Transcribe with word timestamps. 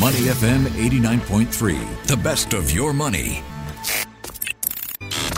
Money 0.00 0.32
FM 0.32 0.64
89.3, 0.88 2.06
the 2.06 2.16
best 2.16 2.54
of 2.54 2.70
your 2.70 2.94
money. 2.94 3.42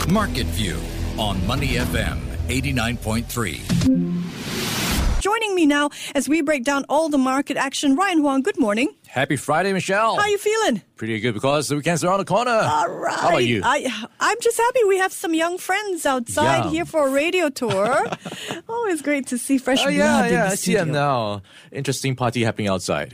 Market 0.07 0.45
View 0.45 0.79
on 1.17 1.45
Money 1.45 1.73
FM 1.73 2.21
89.3. 2.47 5.19
Joining 5.19 5.55
me 5.55 5.65
now 5.65 5.89
as 6.13 6.29
we 6.29 6.41
break 6.41 6.63
down 6.63 6.85
all 6.87 7.09
the 7.09 7.17
market 7.17 7.57
action, 7.57 7.97
Ryan 7.97 8.19
Huang. 8.19 8.43
Good 8.43 8.57
morning. 8.57 8.95
Happy 9.15 9.37
Friday, 9.37 9.71
Michelle. 9.71 10.17
How 10.17 10.23
are 10.23 10.27
you 10.29 10.37
feeling? 10.37 10.81
Pretty 10.97 11.21
good 11.21 11.33
because 11.33 11.69
the 11.69 11.77
weekend's 11.77 12.03
are 12.03 12.07
around 12.09 12.19
the 12.19 12.25
corner. 12.25 12.51
All 12.51 12.89
right. 12.89 13.15
How 13.17 13.29
about 13.29 13.45
you? 13.45 13.61
I, 13.63 13.85
I'm 14.19 14.37
just 14.41 14.57
happy 14.57 14.79
we 14.89 14.97
have 14.97 15.13
some 15.13 15.33
young 15.33 15.57
friends 15.57 16.05
outside 16.05 16.65
Yeah. 16.65 16.69
here 16.69 16.85
for 16.85 17.07
a 17.07 17.11
radio 17.11 17.49
tour. 17.49 18.05
Always 18.69 19.01
great 19.01 19.27
to 19.27 19.37
see 19.37 19.57
fresh 19.57 19.79
Oh, 19.79 19.83
blood 19.85 19.93
yeah, 19.95 20.25
in 20.25 20.33
yeah. 20.33 20.45
the 20.47 20.51
I 20.51 20.55
see 20.55 20.73
them 20.73 20.91
now. 20.91 21.41
Interesting 21.71 22.15
party 22.17 22.43
happening 22.43 22.67
outside. 22.67 23.13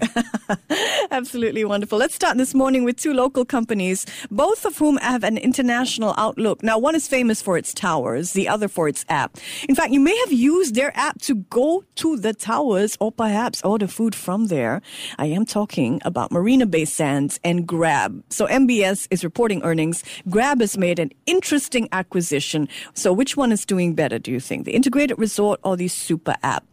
Absolutely 1.11 1.65
wonderful. 1.65 1.99
Let's 1.99 2.15
start 2.15 2.35
this 2.37 2.55
morning 2.55 2.83
with 2.83 2.97
two 2.97 3.13
local 3.13 3.45
companies, 3.45 4.05
both 4.31 4.65
of 4.65 4.77
whom 4.79 4.97
have 4.97 5.23
an 5.23 5.37
international 5.37 6.15
outlook. 6.17 6.63
Now, 6.63 6.79
one 6.79 6.95
is 6.95 7.07
famous 7.07 7.41
for 7.43 7.57
its 7.57 7.73
towers, 7.75 8.33
the 8.33 8.47
other 8.47 8.67
for 8.67 8.87
its 8.87 9.05
app. 9.09 9.37
In 9.69 9.75
fact, 9.75 9.91
you 9.91 9.99
may 9.99 10.17
have 10.19 10.31
used 10.33 10.73
their 10.73 10.95
app 10.97 11.21
to 11.21 11.35
go 11.35 11.83
to 11.95 12.17
the 12.17 12.33
towers 12.33 12.97
or 12.99 13.11
perhaps 13.11 13.61
order 13.63 13.87
food 13.87 14.15
from 14.15 14.47
there. 14.47 14.81
I 15.19 15.25
am 15.27 15.45
talking 15.45 15.90
about 16.03 16.31
Marina 16.31 16.65
Bay 16.65 16.85
Sands 16.85 17.39
and 17.43 17.67
Grab. 17.67 18.23
So 18.29 18.47
MBS 18.47 19.07
is 19.11 19.23
reporting 19.23 19.63
earnings. 19.63 20.03
Grab 20.29 20.61
has 20.61 20.77
made 20.77 20.99
an 20.99 21.11
interesting 21.25 21.89
acquisition. 21.91 22.69
So 22.93 23.11
which 23.11 23.35
one 23.35 23.51
is 23.51 23.65
doing 23.65 23.95
better, 23.95 24.19
do 24.19 24.31
you 24.31 24.39
think? 24.39 24.65
The 24.65 24.73
integrated 24.73 25.17
resort 25.19 25.59
or 25.63 25.75
the 25.75 25.87
super 25.87 26.35
app? 26.43 26.63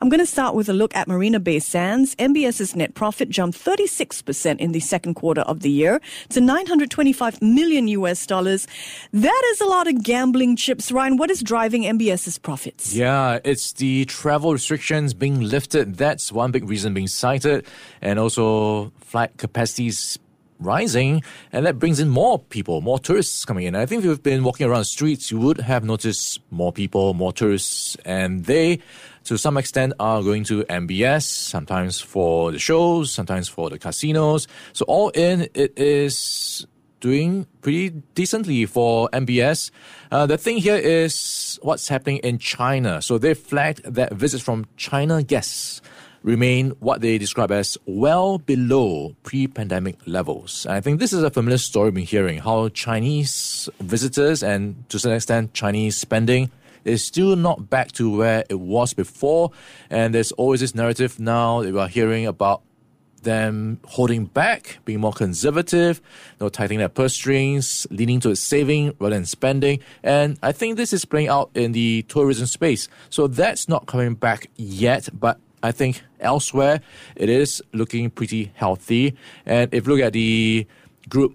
I'm 0.00 0.08
going 0.08 0.20
to 0.20 0.26
start 0.26 0.54
with 0.54 0.68
a 0.68 0.72
look 0.72 0.94
at 0.96 1.08
Marina 1.08 1.40
Bay 1.40 1.58
Sands. 1.60 2.14
MBS's 2.16 2.74
net 2.74 2.94
profit 2.94 3.28
jumped 3.30 3.58
36% 3.58 4.58
in 4.58 4.72
the 4.72 4.80
second 4.80 5.14
quarter 5.14 5.42
of 5.42 5.60
the 5.60 5.70
year 5.70 6.00
to 6.30 6.40
925 6.40 7.40
million 7.42 7.88
US 7.88 8.26
dollars. 8.26 8.66
That 9.12 9.42
is 9.52 9.60
a 9.60 9.66
lot 9.66 9.86
of 9.86 10.02
gambling 10.02 10.56
chips. 10.56 10.90
Ryan, 10.90 11.16
what 11.16 11.30
is 11.30 11.42
driving 11.42 11.82
MBS's 11.84 12.38
profits? 12.38 12.94
yeah, 12.94 13.38
it's 13.44 13.72
the 13.74 14.04
travel 14.06 14.52
restrictions 14.52 15.14
being 15.14 15.40
lifted. 15.40 15.96
That's 15.96 16.32
one 16.32 16.50
big 16.50 16.68
reason 16.68 16.94
being 16.94 17.08
cited. 17.08 17.66
And 18.00 18.18
also 18.18 18.44
flight 19.00 19.36
capacities 19.36 20.18
rising. 20.58 21.22
And 21.52 21.66
that 21.66 21.78
brings 21.78 22.00
in 22.00 22.08
more 22.08 22.38
people, 22.38 22.80
more 22.80 22.98
tourists 22.98 23.44
coming 23.44 23.66
in. 23.66 23.74
I 23.74 23.86
think 23.86 24.00
if 24.00 24.04
you've 24.04 24.22
been 24.22 24.44
walking 24.44 24.66
around 24.66 24.80
the 24.80 24.84
streets, 24.86 25.30
you 25.30 25.38
would 25.38 25.58
have 25.60 25.84
noticed 25.84 26.40
more 26.50 26.72
people, 26.72 27.14
more 27.14 27.32
tourists. 27.32 27.96
And 28.04 28.44
they, 28.44 28.80
to 29.24 29.36
some 29.36 29.56
extent, 29.56 29.92
are 30.00 30.22
going 30.22 30.44
to 30.44 30.64
MBS, 30.64 31.22
sometimes 31.22 32.00
for 32.00 32.52
the 32.52 32.58
shows, 32.58 33.12
sometimes 33.12 33.48
for 33.48 33.70
the 33.70 33.78
casinos. 33.78 34.46
So 34.72 34.84
all 34.86 35.10
in, 35.10 35.48
it 35.54 35.78
is 35.78 36.66
doing 37.00 37.46
pretty 37.60 37.90
decently 38.14 38.64
for 38.66 39.08
MBS. 39.12 39.70
Uh, 40.10 40.26
the 40.26 40.38
thing 40.38 40.56
here 40.56 40.76
is 40.76 41.58
what's 41.62 41.88
happening 41.88 42.18
in 42.18 42.38
China. 42.38 43.02
So 43.02 43.18
they 43.18 43.34
flagged 43.34 43.84
that 43.84 44.12
visits 44.14 44.42
from 44.42 44.66
China 44.76 45.22
guests 45.22 45.82
remain 46.26 46.70
what 46.80 47.00
they 47.00 47.18
describe 47.18 47.52
as 47.52 47.78
well 47.86 48.38
below 48.38 49.14
pre-pandemic 49.22 49.96
levels. 50.06 50.66
And 50.66 50.74
I 50.74 50.80
think 50.80 50.98
this 50.98 51.12
is 51.12 51.22
a 51.22 51.30
familiar 51.30 51.56
story 51.56 51.86
we've 51.86 51.94
been 51.94 52.04
hearing, 52.04 52.38
how 52.40 52.68
Chinese 52.70 53.68
visitors 53.78 54.42
and 54.42 54.88
to 54.90 54.98
some 54.98 55.12
extent 55.12 55.54
Chinese 55.54 55.96
spending 55.96 56.50
is 56.84 57.04
still 57.04 57.36
not 57.36 57.70
back 57.70 57.92
to 57.92 58.16
where 58.16 58.44
it 58.50 58.58
was 58.58 58.92
before. 58.92 59.52
And 59.88 60.12
there's 60.12 60.32
always 60.32 60.58
this 60.58 60.74
narrative 60.74 61.20
now 61.20 61.62
that 61.62 61.72
we 61.72 61.78
are 61.78 61.88
hearing 61.88 62.26
about 62.26 62.62
them 63.22 63.78
holding 63.84 64.24
back, 64.24 64.78
being 64.84 65.00
more 65.00 65.12
conservative, 65.12 66.00
you 66.38 66.44
know, 66.44 66.48
tightening 66.48 66.78
their 66.78 66.88
purse 66.88 67.14
strings, 67.14 67.86
leaning 67.90 68.18
towards 68.18 68.40
saving 68.40 68.94
rather 68.98 69.14
than 69.14 69.26
spending. 69.26 69.78
And 70.02 70.38
I 70.42 70.50
think 70.50 70.76
this 70.76 70.92
is 70.92 71.04
playing 71.04 71.28
out 71.28 71.50
in 71.54 71.70
the 71.70 72.02
tourism 72.08 72.46
space. 72.46 72.88
So 73.10 73.28
that's 73.28 73.68
not 73.68 73.86
coming 73.86 74.14
back 74.14 74.48
yet, 74.56 75.08
but 75.12 75.38
I 75.66 75.72
think 75.72 76.02
elsewhere 76.20 76.80
it 77.16 77.28
is 77.28 77.62
looking 77.72 78.10
pretty 78.10 78.52
healthy. 78.54 79.16
And 79.44 79.72
if 79.74 79.86
you 79.86 79.94
look 79.94 80.02
at 80.02 80.12
the 80.12 80.66
group, 81.08 81.34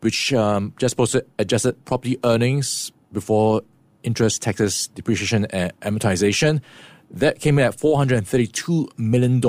which 0.00 0.32
um, 0.32 0.74
just 0.78 0.96
posted 0.96 1.26
adjusted 1.38 1.84
property 1.84 2.18
earnings 2.24 2.92
before 3.12 3.62
interest, 4.02 4.42
taxes, 4.42 4.88
depreciation, 4.94 5.46
and 5.46 5.72
amortization. 5.80 6.60
That 7.10 7.40
came 7.40 7.58
in 7.58 7.64
at 7.64 7.76
$432 7.76 8.98
million 8.98 9.40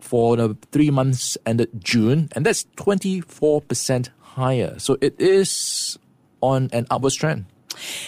for 0.00 0.36
the 0.36 0.56
three 0.70 0.90
months 0.90 1.36
ended 1.44 1.70
June, 1.82 2.28
and 2.32 2.46
that's 2.46 2.64
24% 2.76 4.08
higher. 4.20 4.78
So 4.78 4.98
it 5.00 5.20
is 5.20 5.98
on 6.40 6.70
an 6.72 6.86
upward 6.90 7.14
trend. 7.14 7.46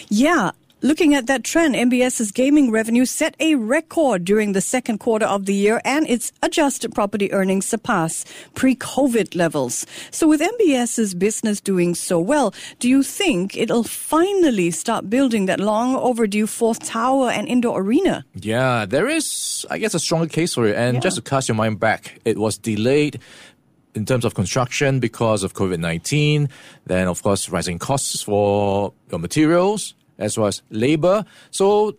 Yeah. 0.09 0.53
Looking 0.85 1.15
at 1.15 1.29
that 1.29 1.45
trend, 1.45 1.75
MBS's 1.77 2.31
gaming 2.31 2.71
revenue 2.71 3.07
set 3.07 3.37
a 3.41 3.55
record 3.55 4.23
during 4.23 4.53
the 4.53 4.61
second 4.61 4.99
quarter 4.99 5.25
of 5.25 5.47
the 5.47 5.55
year 5.55 5.81
and 5.83 6.07
its 6.07 6.31
adjusted 6.43 6.95
property 6.95 7.33
earnings 7.33 7.65
surpass 7.65 8.27
pre-COVID 8.53 9.35
levels. 9.35 9.87
So 10.11 10.29
with 10.29 10.43
MBS's 10.43 11.15
business 11.15 11.63
doing 11.63 11.95
so 11.95 12.21
well, 12.21 12.53
do 12.81 12.91
you 12.91 13.03
think 13.03 13.57
it'll 13.57 13.85
finally 13.85 14.71
start 14.71 15.09
building 15.09 15.47
that 15.47 15.59
long 15.59 15.97
overdue 15.97 16.47
fourth 16.47 16.81
tower 16.81 17.31
and 17.31 17.49
indoor 17.49 17.81
arena? 17.81 18.27
Yeah, 18.35 18.85
there 18.85 19.09
is, 19.09 19.65
I 19.71 19.79
guess, 19.79 19.95
a 19.95 19.99
stronger 19.99 20.29
case 20.29 20.53
for 20.53 20.67
it. 20.67 20.77
And 20.77 20.97
Yeah. 20.97 21.01
just 21.01 21.17
to 21.17 21.23
cast 21.23 21.49
your 21.49 21.57
mind 21.57 21.81
back, 21.81 22.21
it 22.27 22.37
was 22.37 22.59
delayed 22.59 23.21
in 23.95 24.05
terms 24.05 24.27
of 24.27 24.35
construction 24.35 25.01
because 25.01 25.45
of 25.45 25.55
COVID 25.55 25.79
19. 25.79 26.51
Then, 26.85 27.09
of 27.09 27.23
course, 27.23 27.49
rising 27.49 27.79
costs 27.79 28.21
for 28.21 28.93
your 29.11 29.19
materials 29.19 29.95
as 30.19 30.39
well 30.39 30.49
as 30.49 30.63
labor. 30.71 31.25
So, 31.51 31.97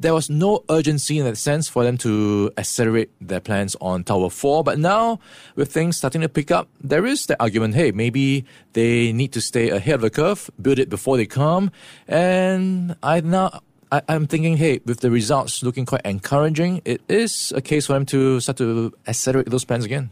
there 0.00 0.14
was 0.14 0.30
no 0.30 0.64
urgency 0.70 1.18
in 1.18 1.26
that 1.26 1.36
sense 1.36 1.68
for 1.68 1.84
them 1.84 1.98
to 1.98 2.50
accelerate 2.56 3.10
their 3.20 3.38
plans 3.38 3.76
on 3.82 4.02
Tower 4.02 4.30
4. 4.30 4.64
But 4.64 4.78
now, 4.78 5.20
with 5.56 5.70
things 5.70 5.98
starting 5.98 6.22
to 6.22 6.28
pick 6.28 6.50
up, 6.50 6.68
there 6.80 7.04
is 7.04 7.26
the 7.26 7.40
argument 7.40 7.74
hey, 7.74 7.92
maybe 7.92 8.46
they 8.72 9.12
need 9.12 9.32
to 9.32 9.42
stay 9.42 9.68
ahead 9.68 9.96
of 9.96 10.00
the 10.00 10.10
curve, 10.10 10.50
build 10.60 10.78
it 10.78 10.88
before 10.88 11.18
they 11.18 11.26
come. 11.26 11.70
And 12.08 12.96
I 13.02 13.20
now. 13.20 13.60
I, 13.92 14.02
I'm 14.08 14.26
thinking, 14.26 14.56
hey, 14.56 14.80
with 14.84 15.00
the 15.00 15.10
results 15.10 15.62
looking 15.62 15.84
quite 15.84 16.02
encouraging, 16.04 16.80
it 16.84 17.02
is 17.08 17.52
a 17.56 17.60
case 17.60 17.86
for 17.86 17.94
them 17.94 18.06
to 18.06 18.40
start 18.40 18.58
to 18.58 18.92
accelerate 19.06 19.50
those 19.50 19.64
plans 19.64 19.84
again. 19.84 20.10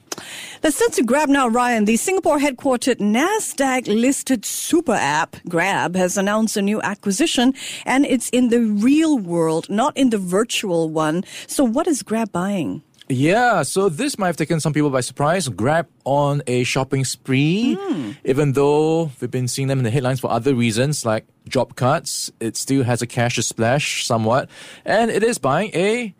Let's 0.63 0.79
turn 0.79 0.91
to 0.93 1.05
Grab 1.05 1.29
now, 1.29 1.47
Ryan. 1.47 1.85
The 1.85 1.97
Singapore 1.97 2.39
headquartered 2.39 2.97
NASDAQ 2.97 3.87
listed 3.87 4.45
super 4.45 4.95
app, 4.95 5.37
Grab, 5.49 5.95
has 5.95 6.17
announced 6.17 6.57
a 6.57 6.63
new 6.63 6.83
acquisition 6.83 7.55
and 7.87 8.05
it's 8.05 8.29
in 8.31 8.49
the 8.49 8.61
real 8.61 9.19
world, 9.19 9.71
not 9.71 9.97
in 9.97 10.11
the 10.11 10.19
virtual 10.19 10.89
one. 10.89 11.23
So 11.47 11.63
what 11.63 11.87
is 11.87 12.03
Grab 12.03 12.33
buying? 12.33 12.83
Yeah, 13.11 13.63
so 13.63 13.89
this 13.89 14.19
might 14.19 14.27
have 14.27 14.37
taken 14.37 14.61
some 14.61 14.75
people 14.75 14.91
by 14.91 15.01
surprise. 15.01 15.49
Grab 15.49 15.89
on 16.05 16.43
a 16.47 16.65
shopping 16.65 17.07
spree, 17.07 17.75
hmm. 17.81 18.13
even 18.25 18.53
though 18.53 19.11
we've 19.21 19.31
been 19.31 19.49
seeing 19.49 19.69
them 19.69 19.79
in 19.79 19.85
the 19.85 19.91
headlines 19.91 20.21
for 20.21 20.31
other 20.31 20.55
reasons 20.55 21.07
like 21.07 21.25
job 21.49 21.75
cuts. 21.75 22.31
It 22.39 22.57
still 22.57 22.85
has 22.85 23.01
a 23.01 23.07
cash 23.07 23.37
splash 23.37 24.05
somewhat, 24.05 24.51
and 24.85 25.11
it 25.11 25.23
is 25.23 25.39
buying 25.39 25.71
a 25.75 26.15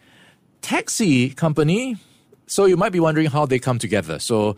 taxi 0.63 1.31
company. 1.31 1.97
So 2.47 2.65
you 2.65 2.79
might 2.79 2.93
be 2.93 3.01
wondering 3.01 3.27
how 3.27 3.45
they 3.45 3.59
come 3.59 3.79
together. 3.79 4.19
So 4.19 4.57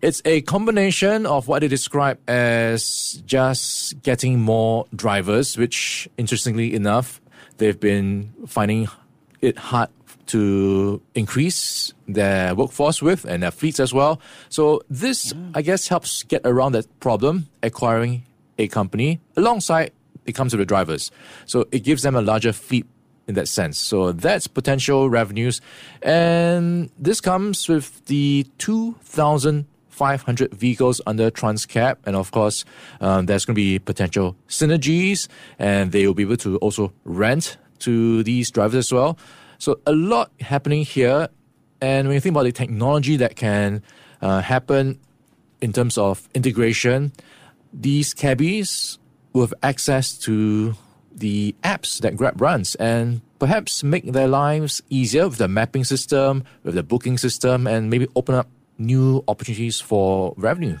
it's 0.00 0.22
a 0.24 0.42
combination 0.42 1.26
of 1.26 1.48
what 1.48 1.60
they 1.60 1.68
describe 1.68 2.18
as 2.28 3.22
just 3.26 4.00
getting 4.02 4.38
more 4.38 4.86
drivers, 4.94 5.58
which 5.58 6.08
interestingly 6.18 6.72
enough, 6.74 7.20
they've 7.58 7.78
been 7.78 8.32
finding 8.46 8.86
it 9.40 9.58
hard 9.58 9.88
to 10.26 11.00
increase 11.14 11.92
their 12.08 12.54
workforce 12.54 13.02
with 13.02 13.24
and 13.24 13.42
their 13.42 13.50
fleets 13.50 13.80
as 13.80 13.92
well. 13.92 14.20
So 14.48 14.82
this, 14.88 15.32
I 15.54 15.62
guess, 15.62 15.88
helps 15.88 16.22
get 16.22 16.42
around 16.44 16.72
that 16.72 16.86
problem, 17.00 17.48
acquiring 17.62 18.24
a 18.58 18.68
company 18.68 19.20
alongside 19.36 19.90
it 20.26 20.32
comes 20.32 20.52
with 20.52 20.60
the 20.60 20.66
drivers. 20.66 21.10
So 21.46 21.66
it 21.70 21.80
gives 21.80 22.02
them 22.02 22.14
a 22.16 22.22
larger 22.22 22.52
fleet 22.52 22.86
in 23.26 23.34
that 23.34 23.48
sense. 23.48 23.78
So 23.78 24.12
that's 24.12 24.46
potential 24.46 25.08
revenues. 25.10 25.60
And 26.02 26.90
this 26.98 27.20
comes 27.20 27.68
with 27.68 28.04
the 28.06 28.46
2,500 28.58 30.52
vehicles 30.52 31.00
under 31.06 31.30
Transcab. 31.30 31.98
And 32.04 32.16
of 32.16 32.30
course, 32.32 32.64
um, 33.00 33.26
there's 33.26 33.44
going 33.44 33.54
to 33.54 33.60
be 33.60 33.78
potential 33.78 34.36
synergies 34.48 35.28
and 35.58 35.92
they 35.92 36.06
will 36.06 36.14
be 36.14 36.24
able 36.24 36.36
to 36.38 36.56
also 36.58 36.92
rent 37.04 37.56
to 37.80 38.22
these 38.22 38.50
drivers 38.50 38.86
as 38.86 38.92
well. 38.92 39.18
So 39.58 39.80
a 39.86 39.92
lot 39.92 40.30
happening 40.40 40.84
here. 40.84 41.28
And 41.80 42.08
when 42.08 42.14
you 42.14 42.20
think 42.20 42.34
about 42.34 42.44
the 42.44 42.52
technology 42.52 43.16
that 43.16 43.36
can 43.36 43.82
uh, 44.22 44.40
happen 44.40 44.98
in 45.60 45.72
terms 45.72 45.98
of 45.98 46.28
integration, 46.34 47.12
these 47.72 48.14
cabbies 48.14 48.98
will 49.32 49.42
have 49.42 49.54
access 49.62 50.16
to 50.18 50.74
the 51.14 51.54
apps 51.62 52.00
that 52.00 52.16
Grab 52.16 52.40
runs 52.40 52.74
and 52.76 53.20
perhaps 53.38 53.84
make 53.84 54.04
their 54.12 54.28
lives 54.28 54.82
easier 54.90 55.28
with 55.28 55.38
the 55.38 55.48
mapping 55.48 55.84
system, 55.84 56.44
with 56.62 56.74
the 56.74 56.82
booking 56.82 57.18
system, 57.18 57.66
and 57.66 57.90
maybe 57.90 58.08
open 58.16 58.34
up 58.34 58.48
new 58.78 59.22
opportunities 59.28 59.80
for 59.80 60.34
revenue. 60.36 60.78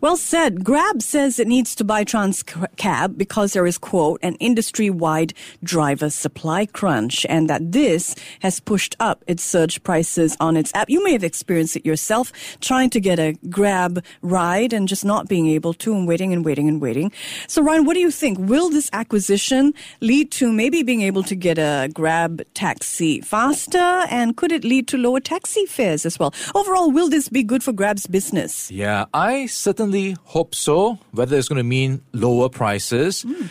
Well 0.00 0.16
said. 0.16 0.62
Grab 0.62 1.02
says 1.02 1.40
it 1.40 1.48
needs 1.48 1.74
to 1.74 1.82
buy 1.82 2.04
Transcab 2.04 3.18
because 3.18 3.52
there 3.52 3.66
is, 3.66 3.78
quote, 3.78 4.20
an 4.22 4.36
industry 4.36 4.90
wide 4.90 5.34
driver 5.64 6.08
supply 6.08 6.66
crunch 6.66 7.26
and 7.28 7.50
that 7.50 7.72
this 7.72 8.14
has 8.40 8.60
pushed 8.60 8.94
up 9.00 9.24
its 9.26 9.42
surge 9.42 9.82
prices 9.82 10.36
on 10.38 10.56
its 10.56 10.72
app. 10.72 10.88
You 10.88 11.02
may 11.02 11.12
have 11.12 11.24
experienced 11.24 11.74
it 11.74 11.84
yourself, 11.84 12.32
trying 12.60 12.90
to 12.90 13.00
get 13.00 13.18
a 13.18 13.36
Grab 13.50 14.04
ride 14.22 14.72
and 14.72 14.86
just 14.86 15.04
not 15.04 15.28
being 15.28 15.48
able 15.48 15.74
to 15.74 15.92
and 15.92 16.06
waiting 16.06 16.32
and 16.32 16.44
waiting 16.44 16.68
and 16.68 16.80
waiting. 16.80 17.10
So, 17.48 17.60
Ryan, 17.60 17.84
what 17.84 17.94
do 17.94 18.00
you 18.00 18.12
think? 18.12 18.38
Will 18.38 18.70
this 18.70 18.88
acquisition 18.92 19.74
lead 20.00 20.30
to 20.32 20.52
maybe 20.52 20.84
being 20.84 21.02
able 21.02 21.24
to 21.24 21.34
get 21.34 21.58
a 21.58 21.90
Grab 21.92 22.42
taxi 22.54 23.20
faster 23.20 24.04
and 24.10 24.36
could 24.36 24.52
it 24.52 24.62
lead 24.62 24.86
to 24.88 24.96
lower 24.96 25.18
taxi 25.18 25.66
fares 25.66 26.06
as 26.06 26.20
well? 26.20 26.32
Overall, 26.54 26.92
will 26.92 27.08
this 27.08 27.28
be 27.28 27.42
good 27.42 27.64
for 27.64 27.72
Grab's 27.72 28.06
business? 28.06 28.70
Yeah, 28.70 29.06
I 29.12 29.46
certainly 29.46 29.87
certainly 29.88 30.16
hope 30.24 30.54
so. 30.54 30.98
Whether 31.12 31.36
it's 31.36 31.48
going 31.48 31.58
to 31.58 31.64
mean 31.64 32.02
lower 32.12 32.48
prices, 32.48 33.24
mm. 33.24 33.48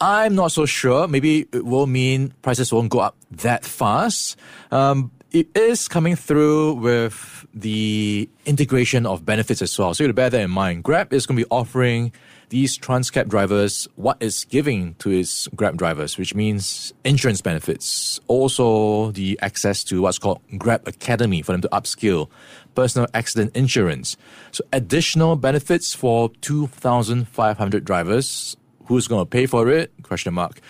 I'm 0.00 0.34
not 0.34 0.52
so 0.52 0.66
sure. 0.66 1.08
Maybe 1.08 1.46
it 1.52 1.64
will 1.64 1.86
mean 1.86 2.32
prices 2.42 2.72
won't 2.72 2.90
go 2.90 3.00
up 3.00 3.16
that 3.30 3.64
fast. 3.64 4.36
Um, 4.70 5.10
it 5.32 5.48
is 5.56 5.88
coming 5.88 6.14
through 6.14 6.74
with 6.74 7.44
the 7.52 8.28
integration 8.46 9.06
of 9.06 9.26
benefits 9.26 9.62
as 9.62 9.76
well. 9.76 9.94
So 9.94 10.04
you 10.04 10.08
to 10.08 10.14
bear 10.14 10.30
that 10.30 10.40
in 10.40 10.50
mind. 10.50 10.84
Grab 10.84 11.12
is 11.12 11.26
going 11.26 11.38
to 11.38 11.44
be 11.44 11.50
offering 11.50 12.12
these 12.54 12.78
Transcab 12.78 13.28
drivers 13.28 13.88
what 13.96 14.16
it's 14.20 14.44
giving 14.44 14.94
to 15.00 15.10
its 15.10 15.48
Grab 15.56 15.76
drivers, 15.76 16.16
which 16.16 16.36
means 16.36 16.94
insurance 17.04 17.40
benefits, 17.40 18.20
also 18.28 19.10
the 19.10 19.36
access 19.42 19.82
to 19.82 20.02
what's 20.02 20.20
called 20.20 20.40
Grab 20.56 20.86
Academy 20.86 21.42
for 21.42 21.50
them 21.50 21.62
to 21.62 21.68
upskill, 21.70 22.30
personal 22.76 23.08
accident 23.12 23.56
insurance. 23.56 24.16
So 24.52 24.62
additional 24.72 25.34
benefits 25.34 25.94
for 25.94 26.28
2,500 26.42 27.84
drivers. 27.84 28.56
Who's 28.86 29.08
going 29.08 29.22
to 29.22 29.28
pay 29.28 29.46
for 29.46 29.68
it? 29.68 29.90
Question 30.04 30.34
mark. 30.34 30.60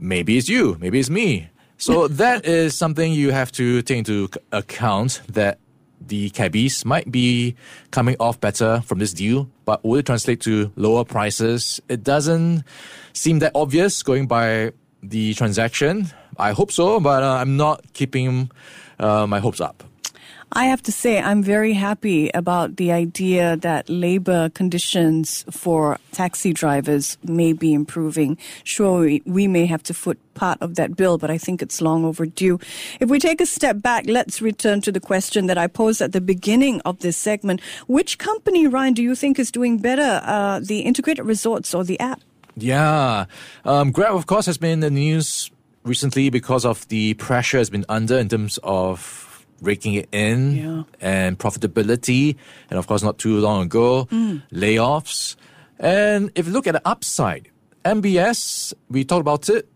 Maybe 0.00 0.38
it's 0.38 0.48
you. 0.48 0.76
Maybe 0.80 0.98
it's 0.98 1.08
me. 1.08 1.50
So 1.76 2.08
that 2.22 2.46
is 2.46 2.74
something 2.74 3.12
you 3.12 3.30
have 3.30 3.52
to 3.52 3.82
take 3.82 3.98
into 3.98 4.28
account 4.50 5.22
that 5.28 5.60
the 6.00 6.30
cabbies 6.30 6.84
might 6.84 7.10
be 7.10 7.54
coming 7.90 8.16
off 8.20 8.40
better 8.40 8.82
from 8.82 8.98
this 8.98 9.12
deal, 9.12 9.48
but 9.64 9.84
will 9.84 9.96
it 9.96 10.06
translate 10.06 10.40
to 10.42 10.72
lower 10.76 11.04
prices? 11.04 11.80
It 11.88 12.02
doesn't 12.02 12.64
seem 13.12 13.40
that 13.40 13.52
obvious 13.54 14.02
going 14.02 14.26
by 14.26 14.72
the 15.02 15.34
transaction. 15.34 16.08
I 16.36 16.52
hope 16.52 16.70
so, 16.72 17.00
but 17.00 17.22
uh, 17.22 17.34
I'm 17.34 17.56
not 17.56 17.92
keeping 17.92 18.50
uh, 18.98 19.26
my 19.26 19.40
hopes 19.40 19.60
up. 19.60 19.84
I 20.52 20.64
have 20.66 20.82
to 20.84 20.92
say, 20.92 21.20
I'm 21.20 21.42
very 21.42 21.74
happy 21.74 22.30
about 22.32 22.76
the 22.76 22.90
idea 22.90 23.56
that 23.58 23.88
labor 23.88 24.48
conditions 24.48 25.44
for 25.50 25.98
taxi 26.12 26.54
drivers 26.54 27.18
may 27.22 27.52
be 27.52 27.74
improving. 27.74 28.38
Sure, 28.64 29.00
we, 29.00 29.22
we 29.26 29.46
may 29.46 29.66
have 29.66 29.82
to 29.84 29.94
foot 29.94 30.18
part 30.32 30.58
of 30.62 30.76
that 30.76 30.96
bill, 30.96 31.18
but 31.18 31.30
I 31.30 31.36
think 31.36 31.60
it's 31.60 31.82
long 31.82 32.04
overdue. 32.04 32.58
If 32.98 33.10
we 33.10 33.18
take 33.18 33.42
a 33.42 33.46
step 33.46 33.82
back, 33.82 34.04
let's 34.06 34.40
return 34.40 34.80
to 34.82 34.92
the 34.92 35.00
question 35.00 35.46
that 35.48 35.58
I 35.58 35.66
posed 35.66 36.00
at 36.00 36.12
the 36.12 36.20
beginning 36.20 36.80
of 36.86 37.00
this 37.00 37.16
segment. 37.16 37.60
Which 37.86 38.16
company, 38.16 38.66
Ryan, 38.66 38.94
do 38.94 39.02
you 39.02 39.14
think 39.14 39.38
is 39.38 39.50
doing 39.50 39.78
better, 39.78 40.22
uh, 40.24 40.60
the 40.60 40.80
integrated 40.80 41.26
resorts 41.26 41.74
or 41.74 41.84
the 41.84 42.00
app? 42.00 42.20
Yeah. 42.56 43.26
Um, 43.64 43.92
Grab, 43.92 44.14
of 44.14 44.26
course, 44.26 44.46
has 44.46 44.56
been 44.56 44.70
in 44.70 44.80
the 44.80 44.90
news 44.90 45.50
recently 45.84 46.30
because 46.30 46.64
of 46.64 46.88
the 46.88 47.14
pressure 47.14 47.58
has 47.58 47.70
been 47.70 47.84
under 47.88 48.18
in 48.18 48.28
terms 48.28 48.58
of 48.62 49.27
raking 49.60 49.94
it 49.94 50.08
in 50.12 50.56
yeah. 50.56 50.82
and 51.00 51.38
profitability. 51.38 52.36
And 52.70 52.78
of 52.78 52.86
course, 52.86 53.02
not 53.02 53.18
too 53.18 53.38
long 53.38 53.62
ago, 53.64 54.06
mm. 54.10 54.42
layoffs. 54.52 55.36
And 55.78 56.30
if 56.34 56.46
you 56.46 56.52
look 56.52 56.66
at 56.66 56.72
the 56.72 56.82
upside, 56.84 57.50
MBS, 57.84 58.74
we 58.88 59.04
talked 59.04 59.20
about 59.20 59.48
it, 59.48 59.68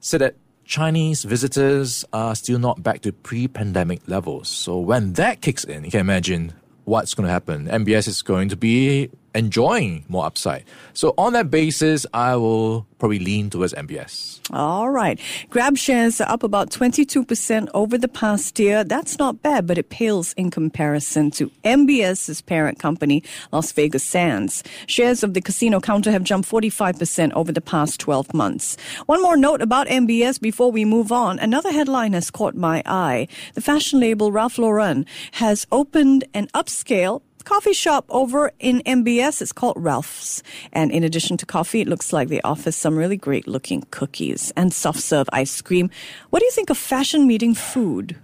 said 0.00 0.20
that 0.20 0.36
Chinese 0.64 1.24
visitors 1.24 2.04
are 2.12 2.34
still 2.34 2.58
not 2.58 2.82
back 2.82 3.00
to 3.02 3.12
pre 3.12 3.48
pandemic 3.48 4.06
levels. 4.06 4.48
So 4.48 4.78
when 4.78 5.14
that 5.14 5.40
kicks 5.40 5.64
in, 5.64 5.84
you 5.84 5.90
can 5.90 6.00
imagine 6.00 6.52
what's 6.84 7.14
going 7.14 7.26
to 7.26 7.32
happen. 7.32 7.66
MBS 7.66 8.08
is 8.08 8.22
going 8.22 8.48
to 8.50 8.56
be 8.56 9.10
enjoying 9.34 10.04
more 10.08 10.24
upside. 10.24 10.64
So 10.92 11.14
on 11.16 11.32
that 11.34 11.50
basis, 11.50 12.06
I 12.12 12.36
will 12.36 12.86
probably 12.98 13.18
lean 13.18 13.50
towards 13.50 13.72
MBS. 13.72 14.40
All 14.52 14.90
right. 14.90 15.18
Grab 15.48 15.78
shares 15.78 16.20
are 16.20 16.28
up 16.28 16.42
about 16.42 16.70
22% 16.70 17.68
over 17.72 17.96
the 17.96 18.08
past 18.08 18.58
year. 18.58 18.84
That's 18.84 19.18
not 19.18 19.42
bad, 19.42 19.66
but 19.66 19.78
it 19.78 19.88
pales 19.88 20.34
in 20.34 20.50
comparison 20.50 21.30
to 21.32 21.50
MBS's 21.64 22.42
parent 22.42 22.78
company, 22.78 23.22
Las 23.52 23.72
Vegas 23.72 24.04
Sands. 24.04 24.62
Shares 24.86 25.22
of 25.22 25.34
the 25.34 25.40
casino 25.40 25.80
counter 25.80 26.10
have 26.10 26.24
jumped 26.24 26.48
45% 26.50 27.32
over 27.32 27.52
the 27.52 27.60
past 27.60 28.00
12 28.00 28.34
months. 28.34 28.76
One 29.06 29.22
more 29.22 29.36
note 29.36 29.62
about 29.62 29.86
MBS 29.86 30.40
before 30.40 30.70
we 30.70 30.84
move 30.84 31.10
on. 31.10 31.38
Another 31.38 31.72
headline 31.72 32.12
has 32.12 32.30
caught 32.30 32.54
my 32.54 32.82
eye. 32.84 33.28
The 33.54 33.60
fashion 33.60 34.00
label 34.00 34.32
Ralph 34.32 34.58
Lauren 34.58 35.06
has 35.32 35.66
opened 35.72 36.24
an 36.34 36.48
upscale 36.48 37.22
coffee 37.42 37.72
shop 37.72 38.04
over 38.08 38.52
in 38.58 38.82
MBS. 38.86 39.42
It's 39.42 39.52
called 39.52 39.76
Ralph's. 39.76 40.42
And 40.72 40.90
in 40.90 41.04
addition 41.04 41.36
to 41.38 41.46
coffee, 41.46 41.80
it 41.80 41.88
looks 41.88 42.12
like 42.12 42.28
they 42.28 42.40
offer 42.42 42.72
some 42.72 42.96
really 42.96 43.16
great 43.16 43.46
looking 43.46 43.84
cookies 43.90 44.52
and 44.56 44.72
soft 44.72 45.00
serve 45.00 45.28
ice 45.32 45.60
cream. 45.60 45.90
What 46.30 46.40
do 46.40 46.46
you 46.46 46.52
think 46.52 46.70
of 46.70 46.78
fashion 46.78 47.26
meeting 47.26 47.54
food? 47.54 48.16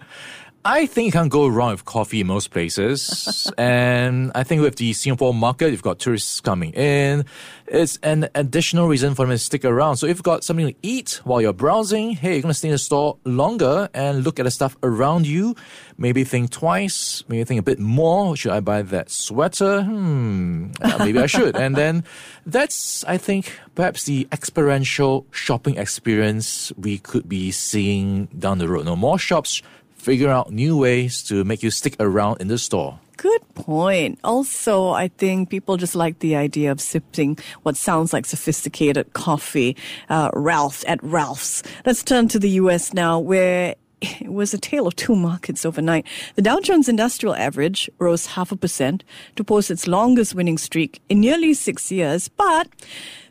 I 0.69 0.87
think 0.87 1.07
you 1.07 1.13
can't 1.13 1.31
go 1.31 1.47
wrong 1.47 1.71
with 1.71 1.85
coffee 1.85 2.23
in 2.23 2.27
most 2.27 2.51
places. 2.51 3.49
and 3.59 4.33
I 4.35 4.43
think 4.43 4.63
with 4.63 4.75
the 4.75 4.95
Singapore 4.95 5.33
market, 5.33 5.71
you've 5.71 5.81
got 5.81 6.01
tourists 6.01 6.41
coming 6.41 6.73
in. 6.73 7.25
It's 7.69 8.01
an 8.03 8.29
additional 8.35 8.89
reason 8.89 9.15
for 9.15 9.25
them 9.25 9.31
to 9.31 9.39
stick 9.39 9.65
around. 9.65 9.99
So 9.99 10.09
if 10.09 10.17
you've 10.17 10.25
got 10.25 10.43
something 10.43 10.67
to 10.67 10.75
eat 10.83 11.21
while 11.23 11.41
you're 11.41 11.53
browsing, 11.53 12.17
hey, 12.17 12.33
you're 12.33 12.43
going 12.43 12.51
to 12.51 12.59
stay 12.59 12.67
in 12.67 12.73
the 12.73 12.79
store 12.79 13.17
longer 13.25 13.89
and 13.95 14.25
look 14.25 14.41
at 14.41 14.43
the 14.43 14.51
stuff 14.51 14.77
around 14.83 15.29
you. 15.29 15.55
Maybe 15.99 16.25
think 16.25 16.51
twice, 16.51 17.23
maybe 17.29 17.45
think 17.45 17.61
a 17.61 17.63
bit 17.63 17.79
more. 17.79 18.37
Should 18.37 18.51
I 18.51 18.59
buy 18.59 18.83
that 18.83 19.09
sweater? 19.09 19.85
Hmm, 19.85 20.73
uh, 20.83 20.97
maybe 20.99 21.21
I 21.21 21.27
should. 21.27 21.55
And 21.55 21.77
then 21.77 22.03
that's, 22.45 23.05
I 23.05 23.19
think, 23.19 23.57
perhaps 23.77 24.03
the 24.03 24.27
experiential 24.33 25.27
shopping 25.31 25.77
experience 25.77 26.73
we 26.77 26.99
could 26.99 27.29
be 27.29 27.53
seeing 27.53 28.27
down 28.37 28.59
the 28.59 28.69
road. 28.69 28.87
No 28.87 28.97
more 28.97 29.17
shops 29.17 29.63
figure 30.07 30.31
out 30.31 30.53
new 30.53 30.79
ways 30.79 31.21
to 31.25 31.43
make 31.43 31.65
you 31.65 31.71
stick 31.71 31.97
around 31.99 32.41
in 32.41 32.47
the 32.47 32.57
store. 32.59 33.01
Good 33.17 33.43
point. 33.57 34.21
Also, 34.23 34.91
I 34.91 35.09
think 35.09 35.51
people 35.51 35.77
just 35.77 35.97
like 35.97 36.21
the 36.21 36.37
idea 36.37 36.71
of 36.71 36.81
sipping 36.81 37.39
what 37.65 37.77
sounds 37.77 38.13
like 38.13 38.25
sophisticated 38.25 39.13
coffee. 39.15 39.77
Uh, 40.09 40.31
Ralph 40.33 40.85
at 40.87 41.03
Ralph's. 41.03 41.65
Let's 41.85 42.05
turn 42.05 42.29
to 42.29 42.39
the 42.39 42.51
U.S. 42.63 42.95
now, 42.95 43.19
where 43.19 43.75
it 44.01 44.33
was 44.33 44.55
a 44.55 44.59
tale 44.59 44.87
of 44.87 44.95
two 44.95 45.17
markets 45.17 45.67
overnight. 45.67 46.07
The 46.37 46.43
Dow 46.43 46.61
Jones 46.61 46.89
Industrial 46.89 47.35
Average 47.35 47.91
rose 47.99 48.27
half 48.27 48.53
a 48.53 48.57
percent 48.57 49.03
to 49.35 49.43
post 49.43 49.73
its 49.73 49.89
longest 49.89 50.37
winning 50.37 50.59
streak 50.59 51.01
in 51.09 51.21
nearly 51.21 51.53
six 51.53 51.91
years, 51.91 52.29
but 52.29 52.69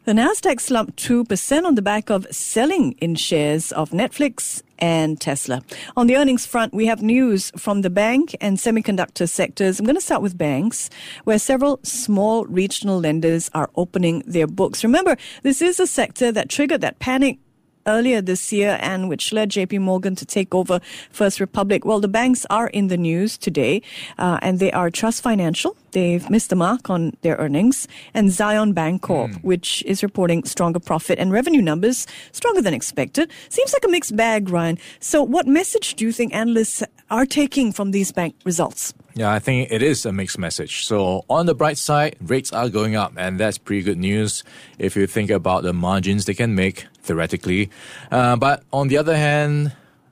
the 0.06 0.14
Nasdaq 0.14 0.62
slumped 0.62 1.04
2% 1.04 1.66
on 1.66 1.74
the 1.74 1.82
back 1.82 2.12
of 2.12 2.28
selling 2.30 2.92
in 3.00 3.16
shares 3.16 3.72
of 3.72 3.90
Netflix 3.90 4.62
and 4.78 5.20
Tesla. 5.20 5.64
On 5.98 6.06
the 6.06 6.16
earnings 6.16 6.46
front, 6.46 6.76
we 6.76 6.86
have 6.86 7.02
news 7.02 7.52
from 7.58 7.82
the 7.82 7.90
bank 7.90 8.36
and 8.40 8.58
semiconductor 8.58 9.28
sectors. 9.28 9.80
I'm 9.80 9.86
going 9.86 9.96
to 9.96 10.02
start 10.02 10.22
with 10.22 10.38
banks, 10.38 10.92
where 11.24 11.40
several 11.40 11.80
small 11.82 12.46
regional 12.46 13.00
lenders 13.00 13.50
are 13.56 13.72
opening 13.76 14.22
their 14.28 14.46
books. 14.46 14.84
Remember, 14.84 15.18
this 15.42 15.62
is 15.62 15.80
a 15.80 15.88
sector 15.88 16.32
that 16.32 16.50
triggered 16.50 16.82
that 16.82 17.00
panic 17.00 17.40
earlier 17.88 18.22
this 18.22 18.52
year 18.52 18.78
and 18.82 19.10
which 19.10 19.32
led 19.34 19.52
JP 19.52 19.80
Morgan 19.82 20.16
to 20.16 20.26
take 20.26 20.54
over 20.54 20.80
First 21.12 21.40
Republic. 21.40 21.86
Well, 21.86 22.00
the 22.00 22.08
banks 22.08 22.46
are 22.50 22.68
in 22.68 22.88
the 22.88 22.98
news 22.98 23.38
today, 23.38 23.82
uh, 24.18 24.40
and 24.42 24.60
they 24.60 24.72
are 24.72 24.90
Truist 24.90 25.22
Financial. 25.22 25.76
They've 25.92 26.30
missed 26.30 26.50
the 26.50 26.56
mark 26.56 26.90
on 26.90 27.14
their 27.22 27.38
earnings, 27.38 27.88
and 28.14 28.32
Zion 28.32 28.74
Bancorp, 28.74 29.32
mm. 29.32 29.44
which 29.44 29.84
is 29.86 30.04
reporting 30.04 30.44
stronger 30.44 30.80
profit 30.80 31.20
and 31.20 31.32
revenue 31.32 31.62
numbers, 31.62 32.06
stronger 32.32 32.62
than 32.62 32.74
expected. 32.74 33.32
Seems 33.50 33.74
like 33.74 33.86
a 33.86 33.88
mixed 33.88 34.16
bag, 34.16 34.50
Ryan. 34.50 34.78
So, 35.00 35.24
what 35.24 35.48
message 35.48 35.96
do 35.96 36.06
you 36.06 36.12
think 36.12 36.34
analysts 36.36 36.84
are 37.10 37.26
taking 37.26 37.72
from 37.72 37.92
these 37.92 38.12
bank 38.12 38.36
results? 38.44 38.94
Yeah, 39.18 39.32
I 39.32 39.40
think 39.40 39.72
it 39.72 39.82
is 39.82 40.06
a 40.06 40.12
mixed 40.12 40.38
message. 40.38 40.86
So, 40.86 41.24
on 41.30 41.46
the 41.46 41.56
bright 41.56 41.78
side, 41.78 42.18
rates 42.20 42.52
are 42.52 42.68
going 42.68 42.98
up, 42.98 43.14
and 43.16 43.40
that's 43.40 43.58
pretty 43.58 43.82
good 43.82 43.98
news 43.98 44.44
if 44.78 44.98
you 44.98 45.08
think 45.08 45.30
about 45.30 45.64
the 45.64 45.72
margins 45.72 46.26
they 46.26 46.34
can 46.34 46.54
make 46.54 46.86
theoretically. 47.02 47.70
Uh, 48.12 48.36
but 48.36 48.64
on 48.74 48.90
the 48.90 48.98
other 48.98 49.16
hand, 49.16 49.72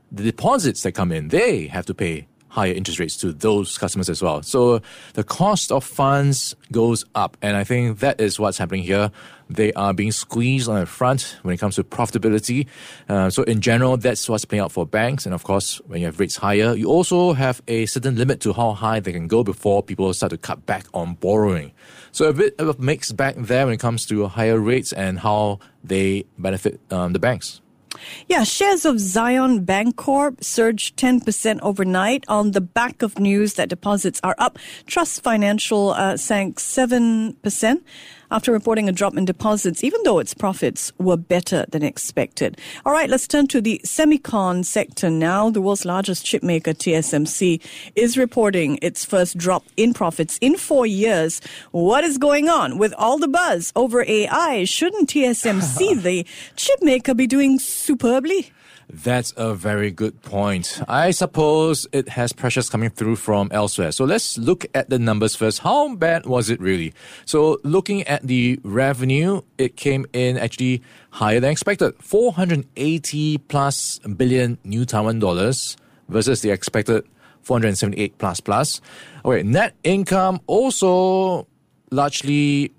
the 0.10 0.24
deposits 0.24 0.84
that 0.84 0.94
come 0.94 1.12
in, 1.12 1.28
they 1.28 1.68
have 1.68 1.86
to 1.88 1.94
pay 1.94 2.28
higher 2.54 2.72
interest 2.72 3.00
rates 3.00 3.18
to 3.18 3.34
those 3.34 3.78
customers 3.80 4.10
as 4.10 4.22
well. 4.22 4.44
So 4.44 4.80
the 5.16 5.24
cost 5.24 5.72
of 5.72 5.84
funds 5.84 6.56
goes 6.72 7.04
up. 7.16 7.36
And 7.42 7.58
I 7.58 7.64
think 7.64 8.00
that 8.00 8.22
is 8.22 8.40
what's 8.40 8.60
happening 8.60 8.84
here. 8.84 9.12
They 9.50 9.74
are 9.74 9.94
being 9.94 10.12
squeezed 10.12 10.70
on 10.70 10.80
the 10.80 10.86
front 10.86 11.38
when 11.42 11.54
it 11.54 11.58
comes 11.58 11.76
to 11.76 11.84
profitability. 11.84 12.68
Uh, 13.08 13.30
so 13.30 13.44
in 13.44 13.62
general, 13.62 13.98
that's 13.98 14.28
what's 14.30 14.46
playing 14.46 14.64
out 14.64 14.72
for 14.72 14.86
banks. 14.86 15.26
And 15.26 15.34
of 15.34 15.44
course, 15.44 15.82
when 15.88 16.00
you 16.00 16.06
have 16.08 16.20
rates 16.20 16.38
higher, 16.38 16.74
you 16.74 16.88
also 16.88 17.34
have 17.34 17.62
a 17.68 17.86
certain 17.86 18.16
limit 18.16 18.40
to 18.42 18.54
how 18.54 18.72
high 18.72 19.00
they 19.00 19.12
can 19.12 19.28
go 19.28 19.44
before 19.44 19.84
people 19.84 20.14
start 20.14 20.32
to 20.32 20.38
cut 20.38 20.66
back 20.66 20.86
on 20.94 21.16
borrowing. 21.16 21.72
So 22.12 22.30
a 22.30 22.34
bit 22.34 22.56
of 22.60 22.80
a 22.80 22.82
mixed 22.82 23.18
bag 23.18 23.36
there 23.36 23.66
when 23.66 23.74
it 23.74 23.80
comes 23.80 24.06
to 24.08 24.28
higher 24.28 24.60
rates 24.60 24.94
and 24.94 25.20
how 25.20 25.60
they 25.84 26.26
benefit 26.38 26.80
um, 26.92 27.14
the 27.14 27.20
banks. 27.20 27.62
Yeah, 28.28 28.44
shares 28.44 28.86
of 28.86 29.00
Zion 29.00 29.66
Bancorp 29.66 30.44
surged 30.44 30.98
10% 30.98 31.60
overnight 31.62 32.26
on 32.28 32.52
the 32.52 32.62
back 32.62 33.02
of 33.02 33.20
news 33.20 33.54
that 33.56 33.70
deposits 33.70 34.20
are 34.24 34.36
up. 34.38 34.58
Truist 34.88 35.22
Financial 35.22 35.92
uh, 35.92 36.18
sank 36.18 36.60
7% 36.60 37.82
after 38.34 38.52
reporting 38.52 38.90
a 38.90 38.92
drop 38.92 39.16
in 39.16 39.26
deposits, 39.26 39.84
even 39.84 40.02
though 40.04 40.18
its 40.18 40.34
profits 40.34 40.92
were 40.98 41.16
better 41.16 41.66
than 41.70 41.84
expected. 41.84 42.60
All 42.84 42.92
right, 42.92 43.08
let's 43.08 43.28
turn 43.28 43.46
to 43.48 43.62
the 43.62 43.80
semicon 43.86 44.66
sector 44.66 45.12
now. 45.12 45.52
The 45.52 45.62
world's 45.62 45.86
largest 45.86 46.26
chipmaker, 46.26 46.74
TSMC, 46.74 47.62
is 47.96 48.18
reporting 48.18 48.80
its 48.82 49.06
first 49.06 49.38
drop 49.38 49.64
in 49.78 49.94
profits 49.94 50.40
in 50.42 50.58
four 50.58 50.88
years. 50.88 51.42
What 51.70 52.04
is 52.04 52.18
going 52.18 52.50
on 52.50 52.80
with 52.80 52.96
all 52.98 53.20
the 53.20 53.28
buzz 53.28 53.72
over 53.76 54.04
AI? 54.04 54.64
Shouldn't 54.64 55.12
TSMC, 55.12 56.02
the 56.02 56.26
chipmaker, 56.56 57.16
be 57.16 57.28
doing 57.28 57.60
superbly? 57.60 58.52
That's 58.94 59.34
a 59.38 59.56
very 59.56 59.90
good 59.90 60.22
point. 60.22 60.84
I 60.88 61.10
suppose 61.10 61.88
it 61.92 62.10
has 62.10 62.32
pressures 62.32 62.70
coming 62.70 62.92
through 62.92 63.16
from 63.16 63.50
elsewhere. 63.52 63.92
So 63.92 64.06
let's 64.06 64.38
look 64.38 64.68
at 64.76 64.92
the 64.92 65.00
numbers 65.00 65.36
first. 65.36 65.58
How 65.60 65.96
bad 65.96 66.28
was 66.28 66.52
it 66.52 66.62
really? 66.62 66.94
So 67.26 67.60
looking 67.64 68.04
at 68.04 68.22
the 68.22 68.60
revenue, 68.64 69.42
it 69.58 69.78
came 69.78 70.06
in 70.14 70.38
actually 70.38 70.84
higher 71.10 71.40
than 71.40 71.50
expected. 71.50 71.96
480 72.04 73.40
plus 73.40 73.98
billion 74.00 74.60
new 74.64 74.86
Taiwan 74.86 75.18
dollars 75.18 75.76
versus 76.08 76.42
the 76.42 76.52
expected 76.52 77.04
478 77.42 78.20
plus 78.20 78.40
plus. 78.42 78.80
Okay, 79.26 79.42
net 79.42 79.74
income 79.84 80.40
also 80.46 81.48
largely 81.90 82.72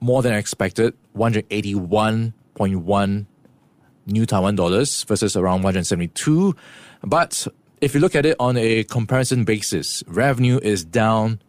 more 0.00 0.20
than 0.20 0.34
expected, 0.34 0.94
181.1 1.16 3.26
new 4.06 4.26
Taiwan 4.26 4.56
dollars 4.56 5.04
versus 5.04 5.36
around 5.36 5.62
172. 5.62 6.54
But 7.02 7.46
if 7.80 7.94
you 7.94 8.00
look 8.00 8.14
at 8.14 8.26
it 8.26 8.36
on 8.38 8.56
a 8.56 8.84
comparison 8.84 9.44
basis, 9.44 10.02
revenue 10.06 10.58
is 10.62 10.84
down 10.84 11.40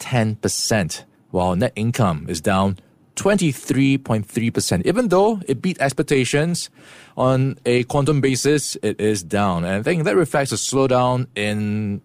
10%, 0.00 1.04
while 1.30 1.56
net 1.56 1.72
income 1.76 2.26
is 2.28 2.40
down 2.40 2.78
23.3%. 3.16 4.86
Even 4.86 5.08
though 5.08 5.40
it 5.48 5.60
beat 5.60 5.80
expectations 5.80 6.70
on 7.16 7.58
a 7.66 7.84
quantum 7.84 8.20
basis, 8.20 8.76
it 8.82 9.00
is 9.00 9.22
down. 9.22 9.64
And 9.64 9.74
I 9.74 9.82
think 9.82 10.04
that 10.04 10.14
reflects 10.14 10.52
a 10.52 10.56
slowdown 10.56 11.26
in 11.34 12.00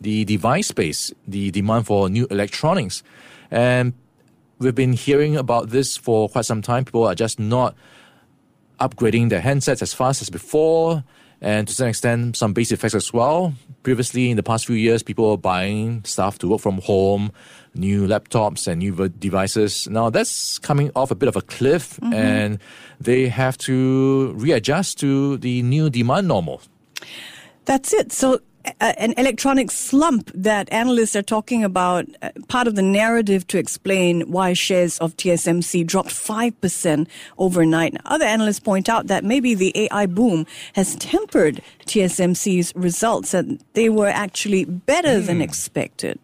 the 0.00 0.24
device 0.24 0.68
space, 0.68 1.12
the 1.26 1.50
demand 1.50 1.86
for 1.86 2.10
new 2.10 2.26
electronics. 2.30 3.02
And 3.50 3.94
we've 4.58 4.74
been 4.74 4.92
hearing 4.92 5.36
about 5.36 5.70
this 5.70 5.96
for 5.96 6.28
quite 6.28 6.44
some 6.44 6.60
time. 6.60 6.84
People 6.84 7.06
are 7.06 7.14
just 7.14 7.38
not 7.38 7.74
upgrading 8.82 9.28
their 9.30 9.40
handsets 9.40 9.82
as 9.82 9.94
fast 9.94 10.22
as 10.22 10.30
before, 10.30 11.04
and 11.40 11.66
to 11.68 11.74
some 11.74 11.88
extent, 11.88 12.36
some 12.36 12.52
base 12.52 12.72
effects 12.72 12.94
as 12.94 13.12
well. 13.12 13.54
Previously, 13.82 14.30
in 14.30 14.36
the 14.36 14.42
past 14.42 14.66
few 14.66 14.76
years, 14.76 15.02
people 15.02 15.30
were 15.30 15.36
buying 15.36 16.04
stuff 16.04 16.38
to 16.38 16.48
work 16.48 16.60
from 16.60 16.78
home, 16.82 17.32
new 17.74 18.06
laptops 18.06 18.66
and 18.66 18.78
new 18.78 19.08
devices. 19.08 19.88
Now 19.88 20.10
that's 20.10 20.58
coming 20.58 20.90
off 20.94 21.10
a 21.10 21.14
bit 21.14 21.28
of 21.28 21.36
a 21.36 21.42
cliff, 21.42 21.98
mm-hmm. 21.98 22.14
and 22.14 22.58
they 23.00 23.28
have 23.28 23.58
to 23.58 24.32
readjust 24.36 25.00
to 25.00 25.36
the 25.38 25.62
new 25.62 25.90
demand 25.90 26.28
normal. 26.28 26.60
That's 27.64 27.92
it. 27.92 28.12
So 28.12 28.40
an 28.80 29.14
electronic 29.16 29.70
slump 29.70 30.30
that 30.34 30.70
analysts 30.72 31.16
are 31.16 31.22
talking 31.22 31.64
about, 31.64 32.06
uh, 32.22 32.30
part 32.48 32.66
of 32.66 32.74
the 32.74 32.82
narrative 32.82 33.46
to 33.48 33.58
explain 33.58 34.22
why 34.30 34.52
shares 34.52 34.98
of 34.98 35.16
TSMC 35.16 35.86
dropped 35.86 36.10
5% 36.10 37.06
overnight. 37.38 37.96
Other 38.04 38.24
analysts 38.24 38.60
point 38.60 38.88
out 38.88 39.06
that 39.08 39.24
maybe 39.24 39.54
the 39.54 39.72
AI 39.76 40.06
boom 40.06 40.46
has 40.74 40.96
tempered 40.96 41.62
TSMC's 41.86 42.72
results, 42.74 43.34
and 43.34 43.62
they 43.72 43.88
were 43.88 44.08
actually 44.08 44.64
better 44.64 45.20
mm. 45.20 45.26
than 45.26 45.36
hmm. 45.36 45.42
expected. 45.42 46.18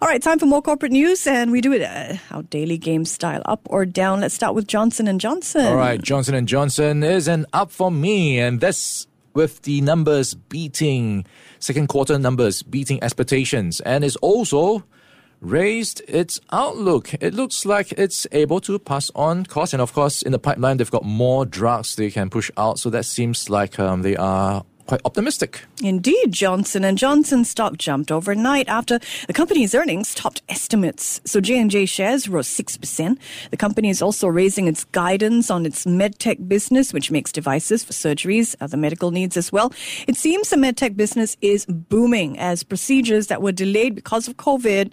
All 0.00 0.08
right, 0.08 0.22
time 0.22 0.38
for 0.38 0.46
more 0.46 0.62
corporate 0.62 0.92
news, 0.92 1.26
and 1.26 1.50
we 1.50 1.60
do 1.60 1.72
it 1.72 1.82
uh, 1.82 2.16
our 2.30 2.42
daily 2.44 2.78
game 2.78 3.04
style, 3.04 3.42
up 3.44 3.60
or 3.66 3.84
down. 3.84 4.20
Let's 4.20 4.34
start 4.34 4.54
with 4.54 4.68
Johnson 4.68 5.08
and 5.08 5.20
Johnson. 5.20 5.66
All 5.66 5.76
right, 5.76 6.00
Johnson 6.00 6.34
and 6.34 6.46
Johnson 6.46 7.02
is 7.02 7.26
an 7.26 7.44
up 7.52 7.72
for 7.72 7.90
me, 7.90 8.38
and 8.38 8.60
that's 8.60 9.07
with 9.34 9.62
the 9.62 9.80
numbers 9.80 10.34
beating 10.34 11.24
second 11.58 11.88
quarter 11.88 12.18
numbers 12.18 12.62
beating 12.62 13.02
expectations 13.02 13.80
and 13.80 14.04
is 14.04 14.16
also 14.16 14.84
raised 15.40 16.02
its 16.08 16.40
outlook. 16.50 17.14
It 17.20 17.34
looks 17.34 17.64
like 17.64 17.92
it's 17.92 18.26
able 18.32 18.60
to 18.62 18.78
pass 18.78 19.10
on 19.14 19.44
costs, 19.46 19.72
and 19.72 19.82
of 19.82 19.92
course, 19.92 20.22
in 20.22 20.32
the 20.32 20.38
pipeline, 20.38 20.78
they've 20.78 20.90
got 20.90 21.04
more 21.04 21.46
drugs 21.46 21.96
they 21.96 22.10
can 22.10 22.30
push 22.30 22.50
out. 22.56 22.78
So 22.78 22.90
that 22.90 23.04
seems 23.04 23.48
like 23.48 23.78
um, 23.78 24.02
they 24.02 24.16
are 24.16 24.64
quite 24.88 25.02
optimistic. 25.04 25.64
Indeed, 25.84 26.32
Johnson 26.32 26.82
and 26.82 26.96
Johnson 26.96 27.44
stock 27.44 27.76
jumped 27.76 28.10
overnight 28.10 28.68
after 28.68 28.98
the 29.26 29.34
company's 29.34 29.74
earnings 29.74 30.14
topped 30.14 30.40
estimates. 30.48 31.20
So 31.26 31.40
J&J 31.40 31.84
shares 31.86 32.26
rose 32.26 32.48
6%. 32.48 33.18
The 33.50 33.56
company 33.56 33.90
is 33.90 34.00
also 34.00 34.28
raising 34.28 34.66
its 34.66 34.84
guidance 34.84 35.50
on 35.50 35.66
its 35.66 35.84
medtech 35.84 36.48
business, 36.48 36.94
which 36.94 37.10
makes 37.10 37.30
devices 37.30 37.84
for 37.84 37.92
surgeries, 37.92 38.56
other 38.62 38.78
medical 38.78 39.10
needs 39.10 39.36
as 39.36 39.52
well. 39.52 39.72
It 40.06 40.16
seems 40.16 40.48
the 40.48 40.56
medtech 40.56 40.96
business 40.96 41.36
is 41.42 41.66
booming 41.66 42.38
as 42.38 42.62
procedures 42.62 43.26
that 43.26 43.42
were 43.42 43.52
delayed 43.52 43.94
because 43.94 44.26
of 44.26 44.38
COVID 44.38 44.90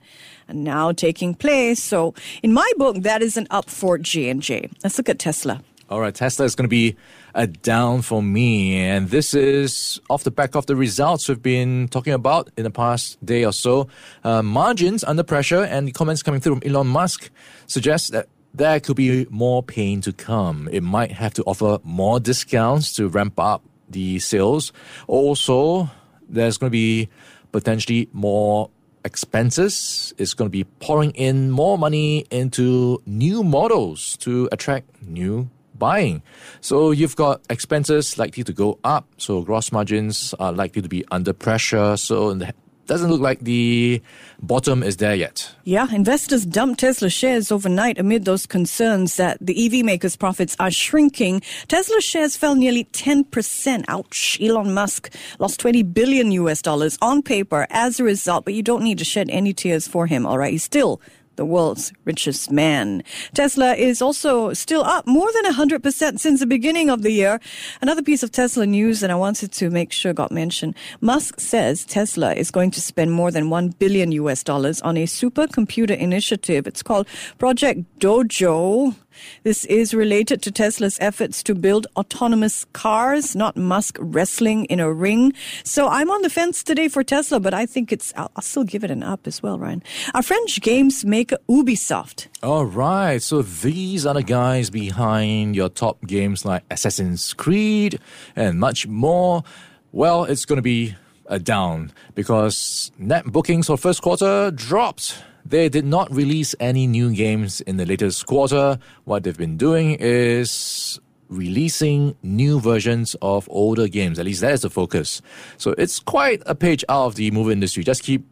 are 0.50 0.54
now 0.54 0.92
taking 0.92 1.34
place. 1.34 1.82
So 1.82 2.14
in 2.44 2.52
my 2.52 2.70
book, 2.78 2.98
that 3.04 3.22
is 3.22 3.38
an 3.38 3.48
up 3.50 3.70
for 3.70 3.98
J&J. 3.98 4.70
Let's 4.84 4.98
look 4.98 5.08
at 5.08 5.20
Tesla. 5.20 5.62
All 5.88 6.02
right, 6.02 6.16
Tesla 6.16 6.46
is 6.46 6.56
going 6.56 6.64
to 6.64 6.68
be 6.68 6.96
a 7.36 7.46
down 7.46 8.02
for 8.02 8.24
me. 8.24 8.76
And 8.80 9.10
this 9.10 9.36
is 9.36 10.02
off 10.10 10.24
the 10.24 10.32
back 10.32 10.56
of 10.56 10.66
the 10.66 10.76
results 10.76 11.30
we've 11.30 11.44
been 11.44 11.90
talking 11.90 12.14
about 12.14 12.50
in 12.58 12.64
the 12.64 12.72
past 12.72 13.24
day 13.24 13.46
or 13.46 13.54
so. 13.54 13.88
Uh, 14.24 14.42
margins 14.42 15.04
under 15.04 15.22
pressure 15.22 15.64
and 15.64 15.88
the 15.88 15.92
comments 15.92 16.24
coming 16.24 16.42
through 16.42 16.56
from 16.56 16.68
Elon 16.68 16.88
Musk 16.88 17.30
suggest 17.68 18.14
that 18.14 18.28
there 18.56 18.80
could 18.80 18.96
be 18.96 19.28
more 19.30 19.62
pain 19.62 20.02
to 20.02 20.12
come. 20.12 20.68
It 20.72 20.82
might 20.82 21.12
have 21.12 21.36
to 21.36 21.44
offer 21.44 21.78
more 21.84 22.20
discounts 22.20 22.96
to 22.96 23.08
ramp 23.08 23.40
up 23.40 23.62
the 23.88 24.18
sales. 24.18 24.74
Also, 25.06 25.92
there's 26.28 26.58
going 26.58 26.70
to 26.70 26.76
be 26.76 27.10
potentially 27.52 28.10
more 28.12 28.72
expenses. 29.04 30.16
It's 30.18 30.34
going 30.34 30.48
to 30.48 30.52
be 30.52 30.64
pouring 30.80 31.12
in 31.12 31.52
more 31.52 31.78
money 31.78 32.26
into 32.32 33.04
new 33.06 33.44
models 33.44 34.18
to 34.18 34.50
attract 34.52 35.04
new 35.04 35.52
buying. 35.78 36.22
So 36.62 36.92
you've 36.92 37.16
got 37.16 37.42
expenses 37.50 38.18
likely 38.18 38.44
to 38.44 38.54
go 38.54 38.80
up. 38.84 39.08
So 39.18 39.42
gross 39.42 39.72
margins 39.72 40.34
are 40.40 40.52
likely 40.52 40.82
to 40.82 40.90
be 40.90 41.06
under 41.12 41.34
pressure. 41.34 41.98
So 41.98 42.32
it 42.32 42.56
doesn't 42.88 43.10
look 43.10 43.22
like 43.22 43.40
the 43.40 44.02
bottom 44.42 44.84
is 44.84 44.98
there 44.98 45.16
yet. 45.16 45.52
Yeah, 45.64 45.88
investors 45.92 46.46
dumped 46.46 46.82
Tesla 46.82 47.10
shares 47.10 47.52
overnight 47.52 47.98
amid 47.98 48.26
those 48.26 48.46
concerns 48.46 49.18
that 49.18 49.38
the 49.42 49.66
EV 49.66 49.84
maker's 49.84 50.16
profits 50.16 50.56
are 50.60 50.70
shrinking. 50.70 51.42
Tesla 51.68 52.00
shares 52.00 52.36
fell 52.36 52.56
nearly 52.56 52.86
10%. 52.86 53.86
Ouch. 53.88 54.38
Elon 54.40 54.74
Musk 54.74 55.12
lost 55.40 55.60
20 55.62 55.84
billion 55.84 56.32
US 56.32 56.62
dollars 56.62 56.98
on 57.02 57.24
paper 57.24 57.66
as 57.72 58.00
a 58.00 58.04
result, 58.04 58.46
but 58.46 58.54
you 58.54 58.62
don't 58.62 58.84
need 58.84 59.00
to 59.00 59.06
shed 59.06 59.30
any 59.32 59.54
tears 59.54 59.88
for 59.88 60.06
him, 60.06 60.26
all 60.26 60.38
right? 60.38 60.52
He's 60.52 60.64
still 60.64 61.02
the 61.36 61.46
world's 61.46 61.94
richest 62.06 62.52
man. 62.52 63.04
Tesla 63.34 63.74
is 63.76 64.02
also 64.02 64.54
still 64.54 64.84
up 64.84 65.06
more 65.08 65.32
than 65.34 65.46
100% 65.52 66.20
since 66.20 66.40
the 66.40 66.46
beginning 66.46 66.90
of 66.90 67.02
the 67.02 67.12
year. 67.12 67.40
Another 67.82 68.02
piece 68.02 68.24
of 68.24 68.32
Tesla 68.32 68.66
news 68.66 69.00
that 69.00 69.12
I 69.12 69.16
wanted 69.16 69.52
to 69.54 69.70
make 69.70 69.92
sure 69.92 70.14
got 70.14 70.32
mentioned. 70.32 70.76
Musk 71.02 71.40
says 71.40 71.86
Tesla 71.86 72.34
is 72.34 72.52
going 72.52 72.72
to 72.72 72.82
spend 72.82 73.12
more 73.12 73.32
than 73.32 73.50
1 73.50 73.70
billion 73.80 74.12
US 74.14 74.44
dollars 74.44 74.82
on 74.82 74.98
a 74.98 75.06
supercomputer 75.06 75.98
initiative. 75.98 76.68
It's 76.68 76.84
called 76.84 77.08
Project 77.38 77.82
Dojo. 78.00 78.96
This 79.44 79.66
is 79.66 79.94
related 79.94 80.42
to 80.44 80.52
Tesla's 80.52 80.98
efforts 81.02 81.44
to 81.44 81.56
build 81.56 81.88
autonomous 81.96 82.66
cars, 82.74 83.36
not 83.36 83.56
Musk 83.56 83.98
wrestling 84.00 84.66
in 84.66 84.80
a 84.80 84.92
ring. 84.92 85.34
So 85.64 85.88
I'm 85.88 86.10
on 86.10 86.22
the 86.22 86.30
fence 86.30 86.64
today 86.64 86.88
for 86.88 87.04
Tesla, 87.04 87.40
but 87.40 87.54
I 87.54 87.66
think 87.66 87.92
it's, 87.92 88.14
I'll, 88.16 88.32
I'll 88.36 88.42
still 88.44 88.64
give 88.64 88.84
it 88.84 88.92
an 88.92 89.04
up 89.04 89.28
as 89.28 89.42
well, 89.44 89.60
Ryan. 89.60 89.84
Our 90.14 90.24
French 90.24 90.62
games 90.62 91.06
maker 91.06 91.38
Ubisoft. 91.50 92.28
All 92.44 92.66
right. 92.66 93.22
So 93.22 93.42
these 93.42 94.06
are 94.06 94.14
the 94.14 94.24
guys 94.24 94.70
behind 94.70 95.56
your 95.56 95.70
top 95.70 96.02
games 96.06 96.46
like 96.46 96.64
Assassin's 96.70 97.34
Creed 97.34 98.00
and 98.36 98.60
much 98.60 98.88
more. 98.88 99.44
Well, 99.92 100.26
it's 100.26 100.46
going 100.46 100.58
to 100.58 100.62
be 100.64 100.96
a 101.28 101.40
down 101.40 101.92
because 102.14 102.92
net 102.98 103.26
bookings 103.26 103.68
for 103.68 103.78
first 103.78 104.02
quarter 104.02 104.52
dropped. 104.52 105.24
They 105.46 105.70
did 105.70 105.86
not 105.86 106.12
release 106.12 106.56
any 106.60 106.88
new 106.88 107.14
games 107.14 107.62
in 107.62 107.78
the 107.78 107.86
latest 107.86 108.26
quarter. 108.26 108.80
What 109.04 109.24
they've 109.24 109.38
been 109.38 109.58
doing 109.58 109.96
is 110.00 111.00
releasing 111.30 112.16
new 112.24 112.60
versions 112.60 113.16
of 113.22 113.48
older 113.52 113.88
games. 113.88 114.18
At 114.18 114.26
least 114.26 114.42
that 114.42 114.54
is 114.54 114.62
the 114.62 114.70
focus. 114.70 115.22
So 115.58 115.76
it's 115.78 116.00
quite 116.00 116.42
a 116.46 116.56
page 116.56 116.84
out 116.90 117.06
of 117.06 117.16
the 117.16 117.30
movie 117.32 117.54
industry. 117.54 117.84
Just 117.84 118.04
keep 118.04 118.26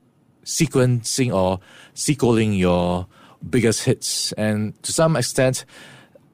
sequencing 0.43 1.33
or 1.33 1.59
sequeling 1.93 2.53
your 2.53 3.07
biggest 3.47 3.83
hits. 3.83 4.31
And 4.33 4.81
to 4.83 4.91
some 4.91 5.15
extent, 5.15 5.65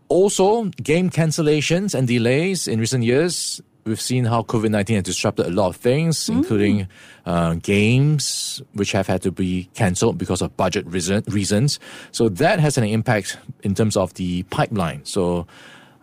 also 0.07 0.65
game 0.81 1.09
cancellations 1.09 1.93
and 1.93 2.07
delays 2.07 2.67
in 2.67 2.79
recent 2.79 3.03
years. 3.03 3.61
We've 3.85 3.99
seen 4.01 4.25
how 4.25 4.43
COVID 4.43 4.69
19 4.69 4.95
has 4.97 5.03
disrupted 5.03 5.47
a 5.47 5.49
lot 5.49 5.69
of 5.69 5.75
things, 5.77 6.27
Mm. 6.29 6.37
including 6.37 6.87
uh, 7.25 7.55
games, 7.55 8.61
which 8.73 8.91
have 8.91 9.07
had 9.07 9.21
to 9.23 9.31
be 9.31 9.69
cancelled 9.73 10.17
because 10.17 10.41
of 10.41 10.55
budget 10.57 10.85
reason, 10.87 11.23
reasons. 11.27 11.79
So 12.11 12.29
that 12.29 12.59
has 12.59 12.77
an 12.77 12.83
impact 12.83 13.37
in 13.63 13.73
terms 13.75 13.95
of 13.97 14.13
the 14.15 14.43
pipeline. 14.43 15.01
So, 15.05 15.47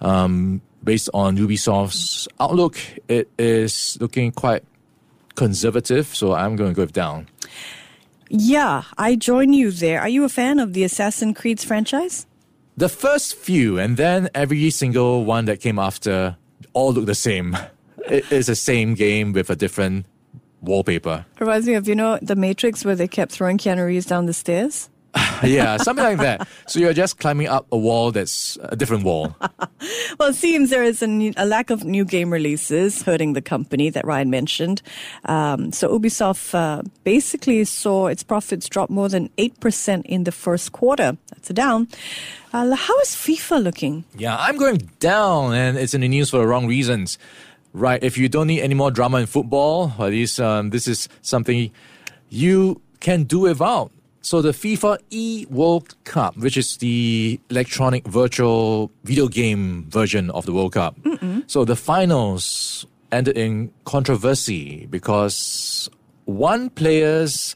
um, 0.00 0.60
based 0.84 1.08
on 1.14 1.36
Ubisoft's 1.36 2.28
outlook, 2.40 2.78
it 3.08 3.28
is 3.38 3.98
looking 4.00 4.32
quite 4.32 4.62
conservative. 5.34 6.06
So 6.14 6.32
I'm 6.34 6.56
going 6.56 6.70
to 6.70 6.76
go 6.76 6.86
down. 6.86 7.26
Yeah, 8.28 8.82
I 8.98 9.14
join 9.16 9.52
you 9.52 9.70
there. 9.70 10.00
Are 10.00 10.08
you 10.08 10.24
a 10.24 10.28
fan 10.28 10.58
of 10.58 10.72
the 10.72 10.82
Assassin's 10.84 11.36
Creed 11.36 11.60
franchise? 11.60 12.26
The 12.76 12.88
first 12.88 13.36
few, 13.36 13.78
and 13.78 13.96
then 13.96 14.28
every 14.34 14.68
single 14.70 15.24
one 15.24 15.44
that 15.46 15.60
came 15.60 15.78
after, 15.78 16.36
all 16.76 16.92
look 16.92 17.06
the 17.06 17.14
same. 17.14 17.56
It 18.06 18.30
is 18.30 18.46
the 18.46 18.54
same 18.54 18.92
game 18.94 19.32
with 19.32 19.48
a 19.48 19.56
different 19.56 20.04
wallpaper. 20.60 21.24
Reminds 21.40 21.66
me 21.66 21.72
of, 21.74 21.88
you 21.88 21.94
know, 21.94 22.18
The 22.20 22.36
Matrix 22.36 22.84
where 22.84 22.94
they 22.94 23.08
kept 23.08 23.32
throwing 23.32 23.56
Reeves 23.86 24.04
down 24.04 24.26
the 24.26 24.34
stairs? 24.34 24.90
yeah, 25.44 25.76
something 25.76 26.04
like 26.04 26.18
that. 26.18 26.48
So 26.66 26.80
you're 26.80 26.92
just 26.92 27.18
climbing 27.18 27.48
up 27.48 27.66
a 27.72 27.76
wall 27.76 28.12
that's 28.12 28.58
a 28.62 28.76
different 28.76 29.04
wall. 29.04 29.36
Well, 30.18 30.30
it 30.30 30.34
seems 30.36 30.70
there 30.70 30.82
is 30.82 31.02
a, 31.02 31.06
new, 31.06 31.34
a 31.36 31.44
lack 31.44 31.68
of 31.68 31.84
new 31.84 32.04
game 32.04 32.32
releases 32.32 33.02
hurting 33.02 33.34
the 33.34 33.42
company 33.42 33.90
that 33.90 34.06
Ryan 34.06 34.30
mentioned. 34.30 34.80
Um, 35.26 35.72
so 35.72 35.98
Ubisoft 35.98 36.54
uh, 36.54 36.82
basically 37.04 37.62
saw 37.64 38.06
its 38.06 38.22
profits 38.22 38.68
drop 38.68 38.88
more 38.88 39.10
than 39.10 39.28
8% 39.36 40.06
in 40.06 40.24
the 40.24 40.32
first 40.32 40.72
quarter. 40.72 41.18
That's 41.30 41.50
a 41.50 41.52
down. 41.52 41.88
Uh, 42.52 42.74
how 42.74 42.98
is 43.00 43.08
FIFA 43.08 43.62
looking? 43.62 44.04
Yeah, 44.16 44.36
I'm 44.38 44.56
going 44.56 44.78
down, 44.98 45.52
and 45.52 45.76
it's 45.76 45.92
in 45.92 46.00
the 46.00 46.08
news 46.08 46.30
for 46.30 46.38
the 46.38 46.46
wrong 46.46 46.66
reasons. 46.66 47.18
Right, 47.74 48.02
if 48.02 48.16
you 48.16 48.30
don't 48.30 48.46
need 48.46 48.62
any 48.62 48.74
more 48.74 48.90
drama 48.90 49.18
in 49.18 49.26
football, 49.26 49.92
at 49.98 50.10
least 50.10 50.40
um, 50.40 50.70
this 50.70 50.88
is 50.88 51.10
something 51.20 51.70
you 52.30 52.80
can 53.00 53.24
do 53.24 53.40
without. 53.40 53.92
So 54.26 54.42
the 54.42 54.50
FIFA 54.50 54.98
E 55.10 55.46
World 55.50 55.94
Cup, 56.02 56.36
which 56.36 56.56
is 56.56 56.78
the 56.78 57.38
electronic 57.48 58.04
virtual 58.08 58.90
video 59.04 59.28
game 59.28 59.86
version 59.88 60.30
of 60.32 60.46
the 60.46 60.52
World 60.52 60.72
Cup. 60.72 60.98
So 61.46 61.64
the 61.64 61.76
finals 61.76 62.86
ended 63.12 63.38
in 63.38 63.70
controversy 63.84 64.86
because 64.86 65.88
one 66.24 66.70
player's 66.70 67.54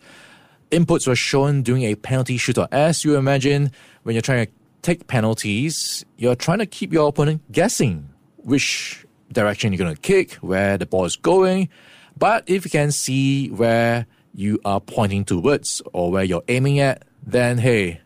inputs 0.71 1.09
were 1.09 1.17
shown 1.17 1.63
during 1.65 1.83
a 1.83 1.97
penalty 1.97 2.39
shootout. 2.39 2.69
As 2.71 3.05
you 3.05 3.17
imagine, 3.17 3.73
when 4.05 4.15
you're 4.15 4.23
trying 4.23 4.47
to 4.47 4.53
take 4.83 5.09
penalties, 5.09 6.05
you're 6.19 6.37
trying 6.37 6.61
to 6.61 6.67
keep 6.67 6.93
your 6.93 7.09
opponent 7.09 7.43
guessing 7.51 8.09
which 8.37 9.05
direction 9.33 9.73
you're 9.73 9.79
going 9.79 9.93
to 9.93 10.01
kick, 10.01 10.35
where 10.35 10.79
the 10.79 10.87
ball 10.87 11.05
is 11.05 11.17
going. 11.17 11.69
But 12.17 12.45
if 12.47 12.65
you 12.65 12.71
can 12.71 12.93
see 12.93 13.49
where 13.49 14.07
you 14.41 14.59
are 14.65 14.81
pointing 14.81 15.25
towards 15.25 15.83
or 15.93 16.11
where 16.11 16.25
you're 16.25 16.43
aiming 16.49 16.81
at, 16.81 17.05
then 17.25 17.59
hey, 17.59 18.01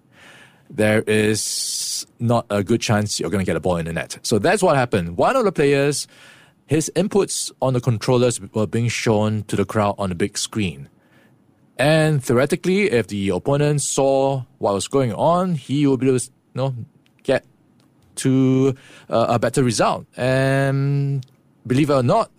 there 0.68 1.02
is 1.02 2.06
not 2.18 2.46
a 2.50 2.64
good 2.64 2.80
chance 2.80 3.20
you're 3.20 3.30
going 3.30 3.44
to 3.44 3.46
get 3.46 3.56
a 3.56 3.60
ball 3.60 3.76
in 3.76 3.86
the 3.86 3.92
net. 3.92 4.18
So 4.22 4.38
that's 4.38 4.62
what 4.62 4.76
happened. 4.76 5.16
One 5.16 5.36
of 5.36 5.44
the 5.44 5.52
players, 5.52 6.08
his 6.66 6.90
inputs 6.96 7.52
on 7.62 7.74
the 7.74 7.80
controllers 7.80 8.40
were 8.52 8.66
being 8.66 8.88
shown 8.88 9.44
to 9.44 9.56
the 9.56 9.64
crowd 9.64 9.94
on 9.98 10.08
the 10.08 10.14
big 10.14 10.36
screen. 10.36 10.88
And 11.78 12.22
theoretically, 12.22 12.90
if 12.90 13.08
the 13.08 13.30
opponent 13.30 13.82
saw 13.82 14.44
what 14.58 14.74
was 14.74 14.88
going 14.88 15.12
on, 15.12 15.54
he 15.54 15.86
would 15.86 16.00
be 16.00 16.08
able 16.08 16.18
to 16.18 16.26
you 16.26 16.30
know, 16.54 16.74
get 17.22 17.44
to 18.16 18.74
uh, 19.08 19.26
a 19.28 19.38
better 19.38 19.62
result. 19.62 20.06
And 20.16 21.26
believe 21.66 21.90
it 21.90 21.94
or 21.94 22.02
not, 22.02 22.30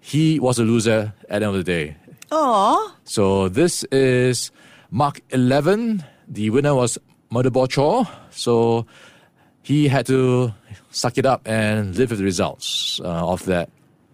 he 0.00 0.40
was 0.40 0.58
a 0.58 0.64
loser 0.64 1.14
at 1.28 1.40
the 1.40 1.46
end 1.46 1.56
of 1.56 1.64
the 1.64 1.64
day. 1.64 1.96
Aw, 2.32 2.94
So 3.04 3.48
this 3.48 3.84
is 3.84 4.50
Mark 4.90 5.20
11. 5.30 6.04
The 6.28 6.50
winner 6.50 6.74
was 6.74 6.98
Motherboard 7.32 7.74
Chor. 7.74 8.06
So 8.30 8.86
he 9.62 9.88
had 9.88 10.06
to 10.06 10.54
suck 10.90 11.18
it 11.18 11.26
up 11.26 11.42
and 11.46 11.96
live 11.96 12.10
with 12.10 12.18
the 12.18 12.24
results 12.24 13.00
uh, 13.04 13.08
of 13.08 13.44
that, 13.46 13.68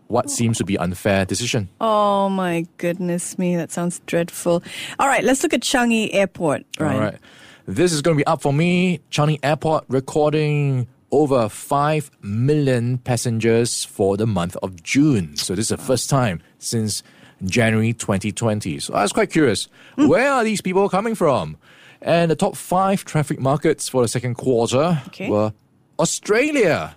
what 0.08 0.30
seems 0.30 0.58
to 0.58 0.64
be 0.64 0.78
unfair 0.78 1.24
decision. 1.24 1.68
oh 1.80 2.28
my 2.28 2.66
goodness 2.78 3.38
me, 3.38 3.56
that 3.56 3.70
sounds 3.70 4.00
dreadful. 4.06 4.62
All 4.98 5.08
right, 5.08 5.22
let's 5.24 5.42
look 5.42 5.52
at 5.54 5.60
Changi 5.60 6.10
Airport. 6.12 6.64
Ryan. 6.78 6.94
All 6.94 7.00
right. 7.00 7.18
This 7.66 7.92
is 7.92 8.00
going 8.00 8.16
to 8.16 8.18
be 8.20 8.26
up 8.26 8.42
for 8.42 8.52
me. 8.52 9.00
Changi 9.10 9.38
Airport 9.42 9.84
recording 9.88 10.86
over 11.10 11.48
5 11.48 12.10
million 12.22 12.98
passengers 12.98 13.84
for 13.84 14.16
the 14.16 14.26
month 14.26 14.56
of 14.62 14.82
June. 14.82 15.36
So 15.36 15.54
this 15.54 15.64
is 15.66 15.68
the 15.70 15.76
first 15.78 16.08
time 16.10 16.42
since 16.58 17.02
January 17.44 17.92
2020. 17.92 18.78
So 18.80 18.94
I 18.94 19.02
was 19.02 19.12
quite 19.12 19.30
curious, 19.30 19.68
hmm. 19.96 20.08
where 20.08 20.30
are 20.32 20.44
these 20.44 20.60
people 20.60 20.88
coming 20.88 21.14
from? 21.14 21.56
And 22.00 22.30
the 22.30 22.36
top 22.36 22.56
five 22.56 23.04
traffic 23.04 23.40
markets 23.40 23.88
for 23.88 24.02
the 24.02 24.08
second 24.08 24.34
quarter 24.36 25.02
Okay. 25.08 25.28
were 25.28 25.52
Australia, 25.98 26.94
ah. 26.94 26.96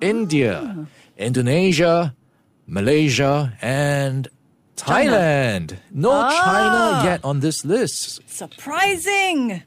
India, 0.00 0.86
Indonesia, 1.16 2.14
Malaysia, 2.66 3.56
and 3.62 4.28
Thailand. 4.76 5.78
No 5.92 6.10
China 6.10 6.98
ah. 6.98 7.04
yet 7.04 7.20
on 7.24 7.40
this 7.40 7.64
list. 7.64 8.20
Surprising. 8.28 9.62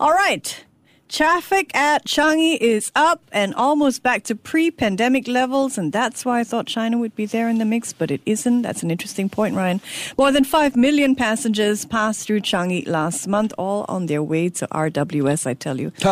All 0.00 0.12
right. 0.12 0.64
Traffic 1.08 1.74
at 1.74 2.04
Changi 2.04 2.58
is 2.58 2.90
up 2.96 3.22
and 3.30 3.54
almost 3.54 4.02
back 4.02 4.24
to 4.24 4.34
pre 4.34 4.72
pandemic 4.72 5.28
levels, 5.28 5.78
and 5.78 5.92
that's 5.92 6.24
why 6.24 6.40
I 6.40 6.44
thought 6.44 6.66
China 6.66 6.98
would 6.98 7.14
be 7.14 7.26
there 7.26 7.48
in 7.48 7.58
the 7.58 7.64
mix, 7.64 7.92
but 7.92 8.10
it 8.10 8.20
isn't. 8.26 8.62
That's 8.62 8.82
an 8.82 8.90
interesting 8.90 9.28
point, 9.28 9.54
Ryan. 9.54 9.80
More 10.18 10.32
than 10.32 10.42
5 10.42 10.74
million 10.74 11.14
passengers 11.14 11.84
passed 11.84 12.26
through 12.26 12.40
Changi 12.40 12.88
last 12.88 13.28
month, 13.28 13.52
all 13.56 13.84
on 13.88 14.06
their 14.06 14.22
way 14.22 14.48
to 14.48 14.66
RWS, 14.66 15.46
I 15.46 15.54
tell 15.54 15.80
you. 15.80 15.92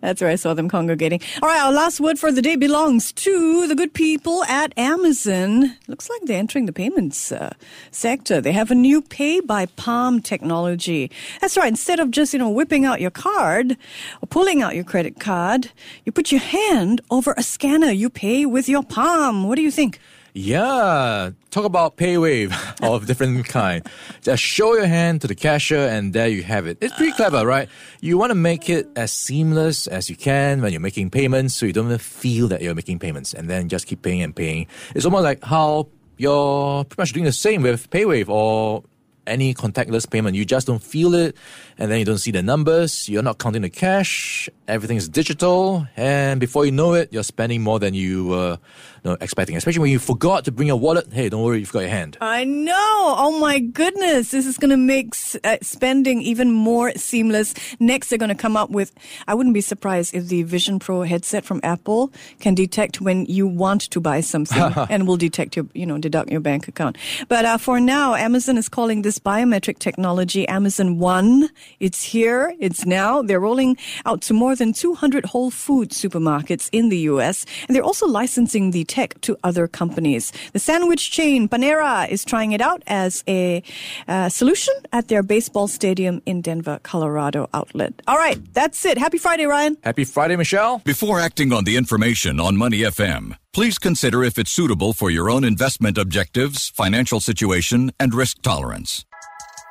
That's 0.00 0.20
where 0.20 0.30
I 0.30 0.36
saw 0.36 0.54
them 0.54 0.68
congregating. 0.68 1.20
All 1.42 1.48
right, 1.48 1.60
our 1.60 1.72
last 1.72 2.00
word 2.00 2.18
for 2.18 2.32
the 2.32 2.42
day 2.42 2.56
belongs 2.56 3.12
to 3.12 3.66
the 3.66 3.74
good 3.74 3.94
people 3.94 4.44
at 4.44 4.72
Amazon. 4.78 5.76
Looks 5.86 6.08
like 6.08 6.22
they're 6.22 6.38
entering 6.38 6.66
the 6.66 6.72
payments 6.72 7.32
uh, 7.32 7.54
sector. 7.90 8.40
They 8.40 8.52
have 8.52 8.70
a 8.70 8.74
new 8.74 9.02
pay 9.02 9.40
by 9.40 9.66
palm 9.66 10.20
technology. 10.20 11.10
That's 11.40 11.56
right. 11.56 11.68
Instead 11.68 12.00
of 12.00 12.10
just, 12.10 12.32
you 12.32 12.38
know, 12.38 12.50
whipping 12.50 12.84
out 12.84 13.00
your 13.00 13.10
card 13.10 13.76
or 14.22 14.26
pulling 14.28 14.62
out 14.62 14.74
your 14.74 14.84
credit 14.84 15.20
card, 15.20 15.70
you 16.04 16.12
put 16.12 16.32
your 16.32 16.40
hand 16.40 17.00
over 17.10 17.34
a 17.36 17.42
scanner. 17.42 17.90
You 17.90 18.10
pay 18.10 18.46
with 18.46 18.68
your 18.68 18.82
palm. 18.82 19.46
What 19.48 19.56
do 19.56 19.62
you 19.62 19.70
think? 19.70 19.98
Yeah, 20.40 21.30
talk 21.50 21.64
about 21.64 21.96
paywave 21.96 22.54
of 22.80 23.06
different 23.06 23.44
kind. 23.48 23.84
Just 24.22 24.40
show 24.40 24.74
your 24.74 24.86
hand 24.86 25.20
to 25.22 25.26
the 25.26 25.34
cashier 25.34 25.88
and 25.88 26.12
there 26.12 26.28
you 26.28 26.44
have 26.44 26.68
it. 26.68 26.78
It's 26.80 26.94
pretty 26.94 27.10
clever, 27.10 27.44
right? 27.44 27.68
You 28.00 28.18
want 28.18 28.30
to 28.30 28.36
make 28.36 28.70
it 28.70 28.88
as 28.94 29.12
seamless 29.12 29.88
as 29.88 30.08
you 30.08 30.14
can 30.14 30.62
when 30.62 30.70
you're 30.70 30.80
making 30.80 31.10
payments 31.10 31.56
so 31.56 31.66
you 31.66 31.72
don't 31.72 31.86
even 31.86 31.98
feel 31.98 32.46
that 32.48 32.62
you're 32.62 32.76
making 32.76 33.00
payments 33.00 33.34
and 33.34 33.50
then 33.50 33.68
just 33.68 33.88
keep 33.88 34.02
paying 34.02 34.22
and 34.22 34.34
paying. 34.34 34.68
It's 34.94 35.04
almost 35.04 35.24
like 35.24 35.42
how 35.42 35.88
you're 36.18 36.84
pretty 36.84 37.02
much 37.02 37.12
doing 37.14 37.24
the 37.24 37.32
same 37.32 37.62
with 37.62 37.90
paywave 37.90 38.28
or 38.28 38.84
any 39.28 39.54
contactless 39.54 40.08
payment. 40.08 40.36
You 40.36 40.44
just 40.44 40.66
don't 40.66 40.82
feel 40.82 41.14
it, 41.14 41.36
and 41.78 41.90
then 41.90 41.98
you 41.98 42.04
don't 42.04 42.18
see 42.18 42.30
the 42.30 42.42
numbers. 42.42 43.08
You're 43.08 43.22
not 43.22 43.38
counting 43.38 43.62
the 43.62 43.70
cash. 43.70 44.48
Everything 44.66 44.96
is 44.96 45.08
digital, 45.08 45.86
and 45.96 46.40
before 46.40 46.64
you 46.66 46.72
know 46.72 46.94
it, 46.94 47.12
you're 47.12 47.22
spending 47.22 47.62
more 47.62 47.78
than 47.78 47.94
you 47.94 48.26
were 48.28 48.58
you 49.04 49.10
know, 49.10 49.16
expecting. 49.20 49.56
Especially 49.56 49.80
when 49.80 49.90
you 49.90 49.98
forgot 49.98 50.44
to 50.46 50.52
bring 50.52 50.68
your 50.68 50.78
wallet. 50.78 51.12
Hey, 51.12 51.28
don't 51.28 51.42
worry, 51.42 51.60
you've 51.60 51.72
got 51.72 51.80
your 51.80 51.90
hand. 51.90 52.16
I 52.20 52.44
know. 52.44 52.74
Oh 52.74 53.38
my 53.38 53.58
goodness. 53.58 54.30
This 54.30 54.46
is 54.46 54.58
going 54.58 54.70
to 54.70 54.76
make 54.76 55.14
s- 55.14 55.36
uh, 55.44 55.56
spending 55.62 56.20
even 56.22 56.50
more 56.50 56.92
seamless. 56.92 57.54
Next, 57.78 58.08
they're 58.08 58.18
going 58.18 58.28
to 58.28 58.34
come 58.34 58.56
up 58.56 58.70
with, 58.70 58.92
I 59.26 59.34
wouldn't 59.34 59.54
be 59.54 59.60
surprised 59.60 60.14
if 60.14 60.28
the 60.28 60.42
Vision 60.42 60.78
Pro 60.78 61.02
headset 61.02 61.44
from 61.44 61.60
Apple 61.62 62.12
can 62.40 62.54
detect 62.54 63.00
when 63.00 63.26
you 63.26 63.46
want 63.46 63.82
to 63.90 64.00
buy 64.00 64.20
something 64.20 64.62
and 64.90 65.06
will 65.06 65.16
detect 65.16 65.56
your, 65.56 65.66
you 65.74 65.86
know, 65.86 65.98
deduct 65.98 66.30
your 66.30 66.40
bank 66.40 66.68
account. 66.68 66.96
But 67.28 67.44
uh, 67.44 67.58
for 67.58 67.80
now, 67.80 68.14
Amazon 68.14 68.58
is 68.58 68.68
calling 68.68 69.02
this 69.02 69.17
latest 69.18 69.24
biometric 69.24 69.78
technology, 69.78 70.46
Amazon 70.48 70.98
One. 70.98 71.48
It's 71.80 72.02
here. 72.02 72.54
It's 72.60 72.84
now. 72.84 73.22
They're 73.22 73.40
rolling 73.40 73.76
out 74.04 74.22
to 74.22 74.34
more 74.34 74.56
than 74.56 74.72
200 74.72 75.26
Whole 75.26 75.50
Food 75.50 75.90
supermarkets 75.90 76.68
in 76.72 76.88
the 76.88 76.98
U.S. 77.12 77.46
And 77.66 77.74
they're 77.74 77.86
also 77.86 78.06
licensing 78.06 78.72
the 78.72 78.84
tech 78.84 79.20
to 79.22 79.36
other 79.44 79.68
companies. 79.68 80.32
The 80.52 80.58
sandwich 80.58 81.10
chain 81.10 81.48
Panera 81.48 82.08
is 82.08 82.24
trying 82.24 82.52
it 82.52 82.60
out 82.60 82.82
as 82.86 83.24
a 83.26 83.62
uh, 84.08 84.28
solution 84.28 84.74
at 84.92 85.08
their 85.08 85.22
baseball 85.22 85.68
stadium 85.68 86.20
in 86.26 86.42
Denver, 86.42 86.78
Colorado 86.82 87.48
outlet. 87.52 87.92
All 88.06 88.18
right. 88.18 88.38
That's 88.54 88.84
it. 88.84 88.98
Happy 88.98 89.18
Friday, 89.18 89.46
Ryan. 89.46 89.76
Happy 89.82 90.04
Friday, 90.04 90.36
Michelle. 90.36 90.80
Before 90.84 91.20
acting 91.20 91.52
on 91.52 91.64
the 91.64 91.76
information 91.76 92.40
on 92.40 92.56
Money 92.56 92.80
FM, 92.82 93.36
please 93.52 93.78
consider 93.78 94.22
if 94.22 94.38
it's 94.38 94.50
suitable 94.50 94.92
for 94.92 95.10
your 95.10 95.30
own 95.30 95.44
investment 95.44 95.98
objectives, 95.98 96.70
financial 96.70 97.20
situation, 97.20 97.90
and 97.98 98.14
risk 98.14 98.42
tolerance. 98.42 99.07